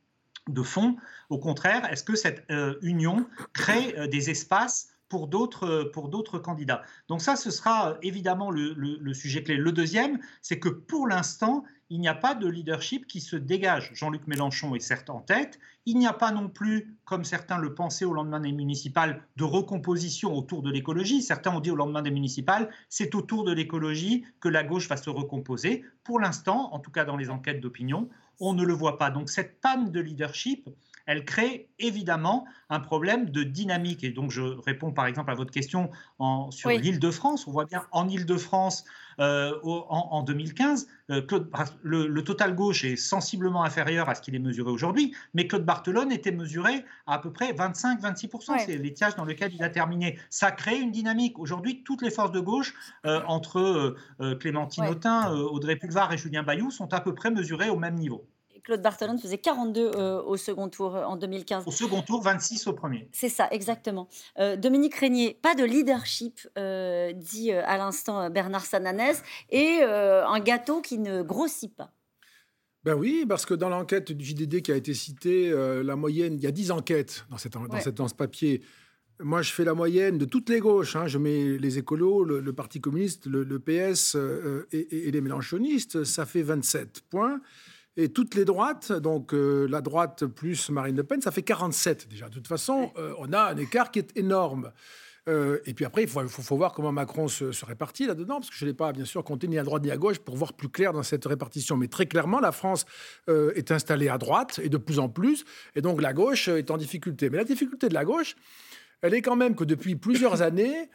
[0.49, 0.97] de fond,
[1.29, 2.45] au contraire, est-ce que cette
[2.83, 6.83] union crée des espaces pour d'autres pour d'autres candidats.
[7.09, 9.57] Donc ça, ce sera évidemment le, sujet clé.
[9.57, 13.91] Le deuxième, c'est que pour l'instant, il n'y a pas de leadership qui se dégage.
[13.93, 15.59] Jean-Luc Mélenchon est certes en tête.
[15.85, 19.43] Il n'y a pas non plus, comme certains le pensaient au lendemain des municipales, de
[19.45, 21.21] recomposition autour de l'écologie.
[21.21, 24.97] Certains ont dit au lendemain des municipales, c'est autour de l'écologie que la gauche va
[24.97, 25.85] se recomposer.
[26.05, 28.09] Pour l'instant, en tout cas dans les enquêtes d'opinion,
[28.39, 29.11] on ne le voit pas.
[29.11, 30.69] Donc cette panne de leadership,
[31.11, 34.05] elle crée évidemment un problème de dynamique.
[34.05, 35.91] Et donc, je réponds par exemple à votre question
[36.21, 37.49] en, sur l'île de France.
[37.49, 38.85] On voit bien en île de France,
[39.19, 41.21] euh, en, 2015, euh,
[41.83, 46.13] le, total gauche est sensiblement inférieur à ce qu'il est mesuré aujourd'hui, mais Claude Barthelone
[46.13, 48.65] était mesuré à à peu près 25-26%.
[48.65, 50.19] C'est l'étiage dans lequel il a terminé.
[50.31, 51.39] Ça crée une dynamique.
[51.41, 52.73] Aujourd'hui, toutes les forces de gauche,
[53.05, 53.97] euh, entre
[54.39, 58.27] Clémentine Autain, Audrey Pulvar et Julien Bayou, sont à peu près mesurées au même niveau.
[58.65, 61.65] Claude Barthelone faisait 42 euh, au second tour euh, en 2015.
[61.67, 63.09] Au second tour, 26 au premier.
[63.13, 64.09] C'est ça, exactement.
[64.39, 66.49] Euh, Dominique Régnier, pas de leadership,
[67.15, 71.93] dit à l'instant Bernard Sananès, et un gâteau qui ne grossit pas.
[72.85, 75.51] Ben oui, parce que dans l'enquête du JDD qui a été citée,
[75.83, 77.55] la moyenne, il y a 10 enquêtes dans, cette,
[77.95, 78.63] dans, ce papier.
[79.21, 80.97] Moi, je fais la moyenne de toutes les gauches.
[80.97, 81.07] Hein.
[81.07, 84.17] Je mets les écolos, le, Parti communiste, le, PS
[84.73, 86.05] et, et, les mélanchonistes.
[86.05, 87.41] Ça fait 27 points.
[88.01, 92.09] Et toutes les droites, donc euh, la droite plus Marine Le Pen, ça fait 47
[92.09, 92.31] déjà.
[92.31, 94.73] De toute façon, euh, on a un écart qui est énorme.
[95.29, 98.57] Euh, et puis après, il faut, faut, voir comment Macron se, répartit là-dedans, parce que
[98.57, 100.71] je n'ai pas, bien sûr, compté ni à droite ni à gauche pour voir plus
[100.71, 101.77] clair dans cette répartition.
[101.77, 102.87] Mais très clairement, la France
[103.29, 105.45] est installée à droite, et de plus en plus,
[105.77, 107.29] et donc la gauche est en difficulté.
[107.29, 108.35] Mais la difficulté de la gauche,
[109.03, 110.89] elle est quand même que depuis plusieurs années,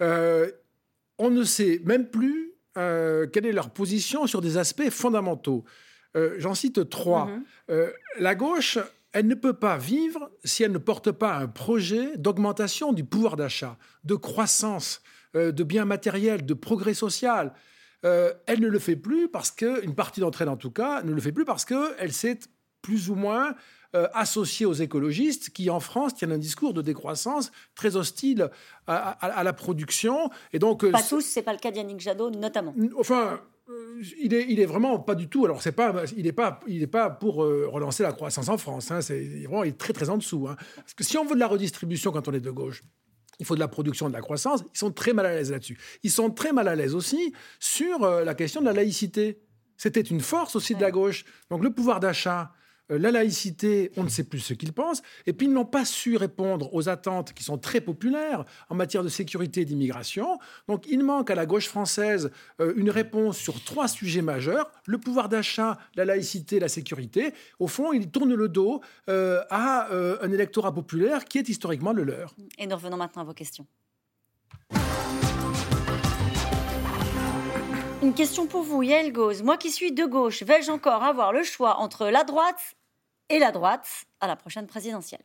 [0.00, 5.64] on ne sait même plus quelle est leur position sur des aspects fondamentaux.
[6.16, 7.26] Euh, j'en cite trois.
[7.26, 7.44] Mhm.
[7.70, 8.78] Euh, la gauche,
[9.12, 13.36] elle ne peut pas vivre si elle ne porte pas un projet d'augmentation du pouvoir
[13.36, 15.02] d'achat, de croissance,
[15.36, 17.52] euh, de biens matériels, de progrès social.
[18.04, 21.12] elle ne le fait plus parce que, une partie d'entre elles en tout cas, ne
[21.12, 22.40] le fait plus parce qu'elle s'est
[22.82, 23.54] plus ou moins
[24.14, 28.50] associée aux écologistes qui, en France, tiennent un discours de décroissance très hostile
[28.88, 30.30] à, la production.
[30.52, 32.74] Et donc, pas tous, c'est pas le cas d'Yannick Jadot notamment.
[32.98, 33.40] Enfin,
[34.20, 35.44] il est, il est vraiment pas du tout.
[35.44, 38.58] Alors c'est pas, il n'est pas, il est pas pour euh, relancer la croissance en
[38.58, 38.90] France.
[38.90, 40.48] Hein, c'est vraiment, il est très très en dessous.
[40.48, 40.56] Hein.
[40.76, 42.82] Parce que si on veut de la redistribution quand on est de gauche,
[43.38, 44.62] il faut de la production, de la croissance.
[44.74, 45.78] Ils sont très mal à l'aise là-dessus.
[46.02, 49.40] Ils sont très mal à l'aise aussi sur euh, la question de la laïcité.
[49.76, 51.24] C'était une force aussi de la gauche.
[51.50, 52.52] Donc le pouvoir d'achat,
[52.88, 56.16] la laïcité, on ne sait plus ce qu'ils pensent, et puis ils n'ont pas su
[56.16, 60.38] répondre aux attentes qui sont très populaires en matière de sécurité et d'immigration.
[60.68, 62.30] Donc il manque à la gauche française
[62.60, 67.32] euh, une réponse sur trois sujets majeurs, le pouvoir d'achat, la laïcité, la sécurité.
[67.58, 72.04] Au fond, ils tournent le dos euh, à un électorat populaire qui est historiquement le
[72.04, 72.34] leur.
[72.58, 73.66] Et nous revenons maintenant à vos questions.
[78.12, 79.42] Une question pour vous, Yael Gauze.
[79.42, 82.76] Moi qui suis de gauche, vais-je encore avoir le choix entre la droite
[83.30, 85.24] et la droite à la prochaine présidentielle?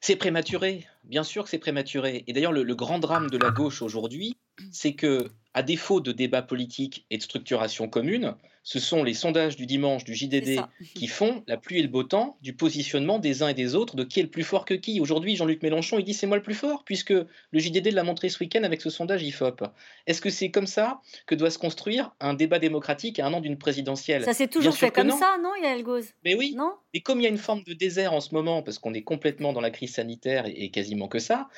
[0.00, 2.24] C'est prématuré, bien sûr que c'est prématuré.
[2.26, 4.36] Et d'ailleurs, le, grand drame de la gauche aujourd'hui,
[4.70, 8.34] c'est que, à défaut de débat politique et de structuration commune,
[8.66, 10.60] ce sont les sondages du dimanche du JDD
[10.96, 13.94] qui font la pluie et le beau temps du positionnement des uns et des autres,
[13.94, 15.00] de qui est le plus fort que qui.
[15.00, 18.28] Aujourd'hui, Jean-Luc Mélenchon, il dit c'est moi le plus fort, puisque le JDD l'a montré
[18.28, 19.62] ce week-end avec ce sondage IFOP.
[20.08, 23.40] Est-ce que c'est comme ça que doit se construire un débat démocratique à un an
[23.40, 24.24] d'une présidentielle?
[24.24, 26.08] Ça s'est toujours fait comme ça, non, Yael Gauze?
[26.24, 26.54] Mais oui.
[26.56, 26.72] Non?
[26.92, 29.02] Et comme il y a une forme de désert en ce moment, parce qu'on est
[29.02, 31.48] complètement dans la crise sanitaire et, quasiment que ça.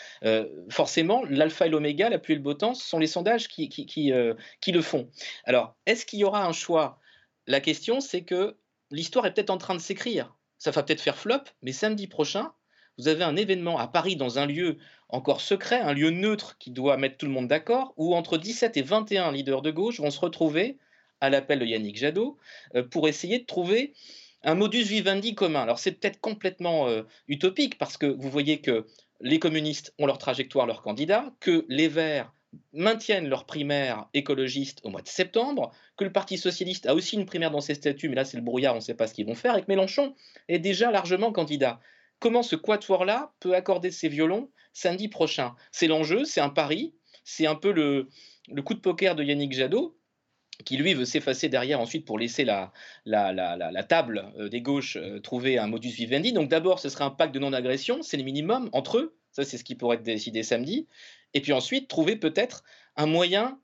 [0.68, 3.68] forcément, l'alpha et l'oméga, la pluie et le beau temps, ce sont les sondages qui,
[3.68, 4.12] qui, qui,
[4.60, 5.08] qui le font.
[5.44, 6.98] Alors, est-ce qu'il y aura un choix?
[7.46, 8.56] La question, c'est que
[8.90, 10.34] l'histoire est peut-être en train de s'écrire.
[10.58, 12.52] Ça va peut-être faire flop, mais samedi prochain,
[12.98, 14.76] vous avez un événement à Paris dans un lieu
[15.08, 18.76] encore secret, un lieu neutre qui doit mettre tout le monde d'accord, où entre 17
[18.76, 20.78] et 21 leaders de gauche vont se retrouver
[21.20, 22.36] à l'appel de Yannick Jadot
[22.74, 23.94] euh, pour essayer de trouver
[24.42, 25.62] un modus vivendi commun.
[25.62, 28.86] Alors c'est peut-être complètement euh, utopique parce que vous voyez que
[29.20, 32.32] les communistes ont leur trajectoire, leur candidat, que les Verts
[32.72, 37.26] maintiennent leur primaire écologiste au mois de septembre, que le Parti socialiste a aussi une
[37.26, 39.26] primaire dans ses statuts, mais là c'est le brouillard, on ne sait pas ce qu'ils
[39.26, 40.14] vont faire, et que Mélenchon
[40.48, 41.80] est déjà largement candidat.
[42.20, 45.54] Comment ce quatuor-là peut accorder ses violons samedi prochain?
[45.72, 46.94] C'est l'enjeu, c'est un pari,
[47.24, 48.08] c'est un peu le,
[48.62, 49.97] coup de poker de Yannick Jadot,
[50.64, 52.72] qui lui veut s'effacer derrière ensuite pour laisser la,
[53.04, 56.32] la, table euh, des gauches euh, trouver un modus vivendi.
[56.32, 59.58] Donc d'abord, ce serait un pacte de non-agression, c'est le minimum entre eux, ça c'est
[59.58, 60.86] ce qui pourrait être décidé samedi.
[61.34, 62.64] Et puis ensuite, trouver peut-être
[62.96, 63.58] un moyen,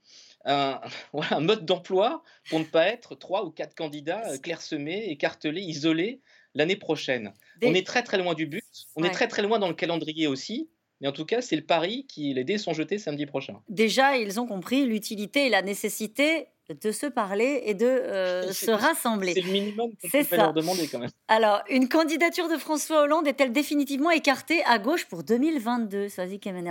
[0.45, 0.81] un,
[1.31, 6.21] un mode d'emploi pour ne pas être trois ou quatre candidats euh, clairsemés, écartelés, isolés
[6.55, 7.33] l'année prochaine.
[7.65, 8.65] On est très très loin du but,
[8.95, 10.69] on est très très loin dans le calendrier aussi.
[11.01, 13.61] Mais en tout cas, c'est le pari qui les dés sont jetés samedi prochain.
[13.69, 18.71] Déjà, ils ont compris l'utilité et la nécessité de se parler et de euh, se
[18.71, 19.35] rassembler.
[19.35, 21.11] C'est le minimum qu'on peut leur demander quand même.
[21.29, 26.09] Alors, une candidature de François Hollande est-elle définitivement écartée à gauche pour 2022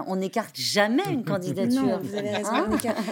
[0.07, 1.83] On n'écarte jamais une candidature.
[1.83, 2.65] Non, vous avez raison,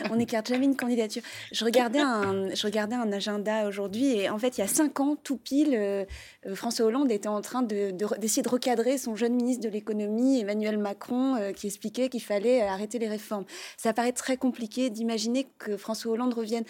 [0.09, 1.21] on n'écarte jamais une candidature.
[1.51, 4.99] Je regardais un, je regardais un agenda aujourd'hui et en fait, il y a cinq
[4.99, 6.05] ans, tout pile, euh,
[6.47, 7.91] euh, François Hollande était en train d'essayer
[8.41, 12.97] de, de, recadrer son jeune ministre de l'économie, Emmanuel Macron, qui expliquait qu'il fallait arrêter
[12.97, 13.45] les réformes.
[13.77, 16.65] Ça paraît très compliqué d'imaginer que François Hollande revienne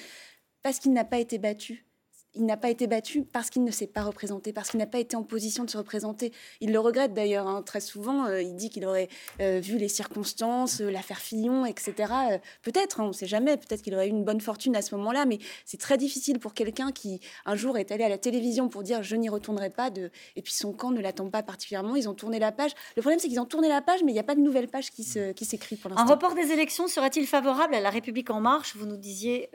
[0.62, 1.86] parce qu'il n'a pas été battu
[2.34, 5.00] il n'a pas été battu parce qu'il ne s'est pas représenté, parce qu'il n'a pas
[5.00, 6.32] été en position de se représenter.
[6.62, 8.26] Il le regrette d'ailleurs hein, très souvent.
[8.26, 9.10] Euh, il dit qu'il aurait
[9.42, 12.14] euh, vu les circonstances, euh, l'affaire Fillon, etc.
[12.62, 13.58] peut-être, hein, on ne sait jamais.
[13.58, 16.54] Peut-être qu'il aurait eu une bonne fortune à ce moment-là, mais c'est très difficile pour
[16.54, 19.90] quelqu'un qui un jour est allé à la télévision pour dire je n'y retournerai pas.
[19.90, 20.10] De...
[20.36, 21.96] Et puis son camp ne l'attend pas particulièrement.
[21.96, 22.72] Ils ont tourné la page.
[22.96, 24.68] Le problème, c'est qu'ils ont tourné la page, mais il n'y a pas de nouvelle
[24.68, 26.06] page qui s'écrit pour l'instant.
[26.06, 28.76] Un report des élections serait-il favorable à la République en marche?
[28.76, 29.50] Vous nous disiez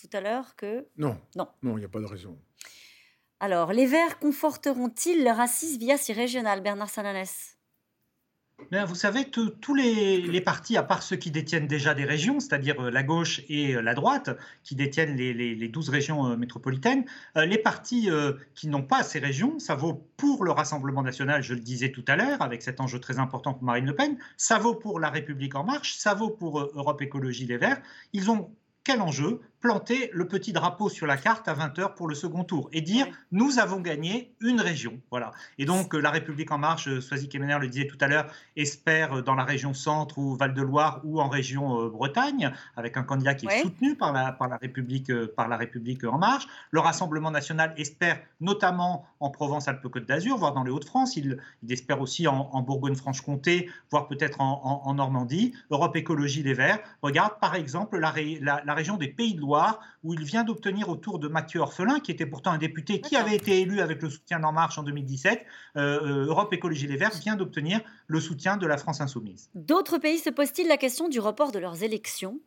[0.00, 0.86] tout à l'heure que...
[0.96, 1.20] Non.
[1.36, 1.48] Non.
[1.62, 2.38] Non, il n'y a pas de raison.
[3.40, 7.58] Alors, les Verts conforteront-ils leur assise via si régional, Bernard Salanès
[8.72, 12.80] Bien, vous savez, tous les, partis, à part ceux qui détiennent déjà des régions, c'est-à-dire
[12.82, 14.30] euh, la gauche et euh, la droite,
[14.64, 17.04] qui détiennent les, les 12 régions euh, métropolitaines,
[17.36, 18.10] les partis
[18.54, 22.04] qui n'ont pas ces régions, ça vaut pour le Rassemblement national, je le disais tout
[22.08, 25.10] à l'heure, avec cet enjeu très important pour Marine Le Pen, ça vaut pour La
[25.10, 27.80] République en marche, ça vaut pour Europe Écologie Les Verts.
[28.12, 28.50] Ils ont
[28.88, 29.42] quel enjeu?
[29.60, 33.06] Planter le petit drapeau sur la carte à 20h pour le second tour et dire
[33.32, 35.00] nous avons gagné une région.
[35.10, 35.32] Voilà.
[35.58, 38.26] Et donc euh, la République en marche, euh, Soisy Kemener le disait tout à l'heure,
[38.56, 43.34] espère euh, dans la région centre ou Val-de-Loire ou en région Bretagne avec un candidat
[43.34, 46.46] qui est soutenu par la, par, la République, par la République en marche.
[46.70, 51.16] Le Rassemblement national espère notamment en Provence-Alpes-Côte d'Azur, voire dans les Hauts-de-France.
[51.16, 51.38] Il,
[51.68, 55.54] espère aussi en, Bourgogne-Franche-Comté, voire peut-être en, Normandie.
[55.70, 59.40] Europe Écologie Les Verts regarde par exemple la, la, la région des Pays de
[60.04, 63.36] où il vient d'obtenir autour de Mathieu Orphelin, qui était pourtant un député qui avait
[63.36, 65.44] été élu avec le soutien d'En Marche en 2017,
[65.76, 69.50] euh, euh, Europe Écologie Les Verts vient d'obtenir le soutien de la France Insoumise.
[69.54, 72.40] D'autres pays se posent-ils la question du report de leurs élections?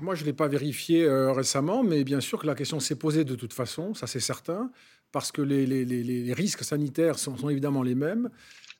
[0.00, 2.96] Moi, je ne l'ai pas vérifié euh, récemment, mais bien sûr que la question s'est
[2.96, 4.72] posée de toute façon, ça c'est certain,
[5.12, 8.28] parce que les, risques sanitaires sont, sont, évidemment les mêmes.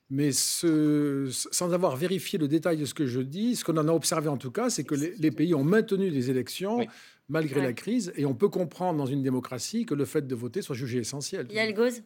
[0.09, 3.91] Mais sans avoir vérifié le détail de ce que je dis, ce qu'on en a
[3.91, 6.85] observé en tout cas, c'est que les, pays ont maintenu des élections
[7.29, 10.61] malgré la crise, et on peut comprendre dans une démocratie que le fait de voter
[10.61, 11.47] soit jugé essentiel.
[11.51, 12.03] Yann Gauze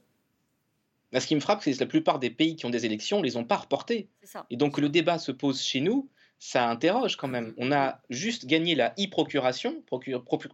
[1.11, 3.19] bah, Ce qui me frappe, c'est que la plupart des pays qui ont des élections
[3.19, 4.09] ne les ont pas reportées.
[4.49, 7.53] Et donc le débat se pose chez nous, ça interroge quand même.
[7.57, 9.83] On a juste gagné la e-procuration,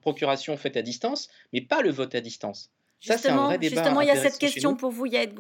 [0.01, 2.71] procuration faite à distance, mais pas le vote à distance.
[3.03, 5.33] Justement, justement il y a cette question pour vous, Yael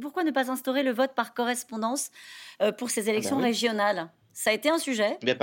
[0.00, 2.10] Pourquoi ne pas instaurer le vote par correspondance
[2.62, 4.08] euh, pour ces ah bah élections régionales?
[4.32, 5.18] Ça a été un sujet.
[5.26, 5.34] Eh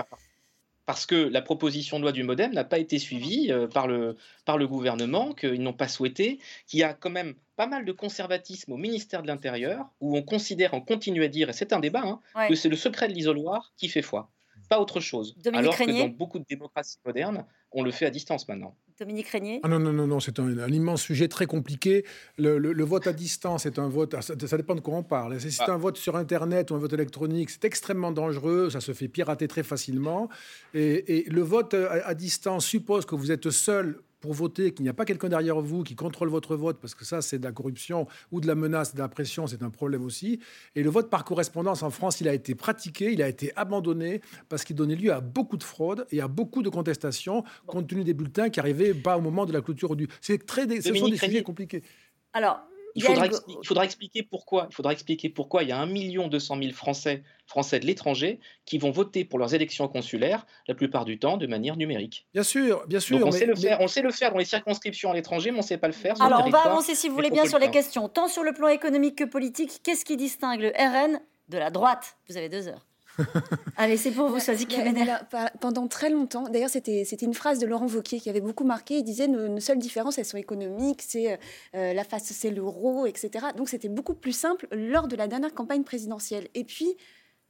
[0.85, 4.15] Parce que la proposition de loi du Modem n'a pas été suivie euh, par, le,
[4.45, 7.91] par le gouvernement, qu'ils n'ont pas souhaité, qu'il y a quand même pas mal de
[7.91, 11.79] conservatisme au ministère de l'Intérieur, où on considère, on continue à dire, et c'est un
[11.79, 14.29] débat, hein, que c'est le secret de l'isoloir qui fait foi
[14.67, 15.35] pas autre chose.
[15.53, 18.75] Alors que dans beaucoup de démocraties modernes, on le fait à distance maintenant.
[18.99, 19.59] Dominique Régnier?
[19.63, 22.05] Ah Non, non, non, non c'est un, immense sujet très compliqué.
[22.37, 25.39] Le, vote à distance est un vote, ça, dépend de quoi on parle.
[25.39, 25.73] Si c'est ah.
[25.73, 29.47] un vote sur Internet ou un vote électronique, c'est extrêmement dangereux, ça se fait pirater
[29.47, 30.29] très facilement.
[30.73, 34.93] Et, le vote à, distance suppose que vous êtes seul pour voter, qu'il n'y a
[34.93, 38.07] pas quelqu'un derrière vous qui contrôle votre vote, parce que ça, c'est de la corruption
[38.31, 40.39] ou de la menace, de la pression, c'est un problème aussi.
[40.75, 44.21] Et le vote par correspondance en France, il a été pratiqué, il a été abandonné,
[44.49, 48.03] parce qu'il donnait lieu à beaucoup de fraudes et à beaucoup de contestations, compte tenu
[48.03, 50.07] des bulletins qui arrivaient pas au moment de la clôture du...
[50.21, 50.65] C'est très...
[50.81, 51.83] Ce sont des sujets compliqués.
[52.33, 52.59] Alors,
[52.95, 54.67] il faudra, il faudra, expliquer pourquoi.
[54.71, 58.77] Il faudra expliquer pourquoi il y a 1 200 000 Français, Français de l'étranger qui
[58.77, 62.25] vont voter pour leurs élections consulaires la plupart du temps de manière numérique.
[62.33, 63.25] Bien sûr, bien sûr.
[63.25, 65.61] on, sait le faire, on sait le faire dans les circonscriptions à l'étranger, mais on
[65.61, 66.15] ne sait pas le faire.
[66.15, 68.43] Sur Alors, le on va avancer, si vous voulez bien, sur les questions, tant sur
[68.43, 69.81] le plan économique que politique.
[69.83, 71.19] Qu'est-ce qui distingue le RN
[71.49, 72.17] de la droite?
[72.29, 72.85] Vous avez deux heures.
[73.77, 74.67] Allez, c'est pour vous, Soisy
[75.59, 78.97] Pendant très longtemps, d'ailleurs, c'était une phrase de Laurent Wauquiez qui avait beaucoup marqué.
[78.97, 81.39] Il disait nos, nos seules différences, elles sont économiques, c'est
[81.75, 83.47] euh, la face, c'est l'euro, etc.
[83.55, 86.47] Donc, c'était beaucoup plus simple lors de la dernière campagne présidentielle.
[86.53, 86.95] Et puis,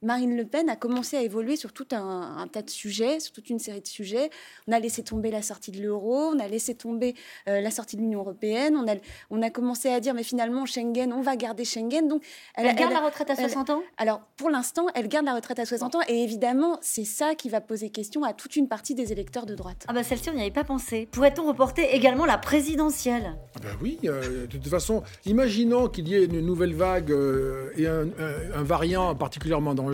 [0.02, 3.48] Marine Le Pen a commencé à évoluer sur tout un, tas de sujets, sur toute
[3.48, 4.28] une série de sujets.
[4.68, 7.14] On a laissé tomber la sortie de l'euro, on a laissé tomber
[7.48, 8.96] euh, la sortie de l'Union européenne, on a,
[9.30, 12.08] on a commencé à dire mais finalement Schengen, on va garder Schengen.
[12.08, 12.22] Donc
[12.56, 13.82] elle, garde la retraite à 60 ans?
[13.96, 17.48] Alors pour l'instant, elle garde la retraite à 60 ans et évidemment c'est ça qui
[17.48, 19.86] va poser question à toute une partie des électeurs de droite.
[19.88, 21.08] Ah bah celle-ci on n'y avait pas pensé.
[21.10, 23.34] Pourrait-on reporter également la présidentielle?
[23.54, 27.70] Ah bah oui, euh, de toute façon, imaginons qu'il y ait une nouvelle vague euh,
[27.76, 28.08] et un,
[28.54, 29.85] un variant particulièrement dangereux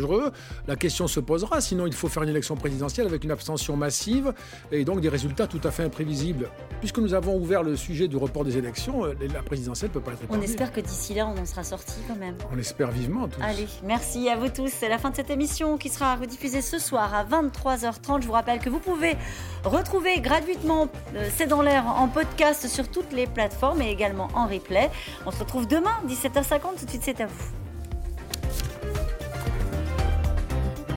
[0.66, 1.60] la question se posera.
[1.60, 4.32] Sinon, il faut faire une élection présidentielle avec une abstention massive
[4.70, 6.48] et donc des résultats tout à fait imprévisibles.
[6.80, 10.00] Puisque nous avons ouvert le sujet du report des élections, euh, la présidentielle ne peut
[10.00, 12.36] pas être On espère que d'ici là, on en sera sorti quand même.
[12.52, 13.40] On espère vivement tous.
[13.42, 14.68] Allez, merci à vous tous.
[14.68, 18.22] C'est la fin de cette émission qui sera rediffusée ce soir à 23h30.
[18.22, 19.16] Je vous rappelle que vous pouvez
[19.64, 24.46] retrouver gratuitement euh, C'est dans l'air en podcast sur toutes les plateformes et également en
[24.46, 24.90] replay.
[25.26, 26.78] On se retrouve demain, 17h50.
[26.78, 27.71] Tout de suite, c'est à vous.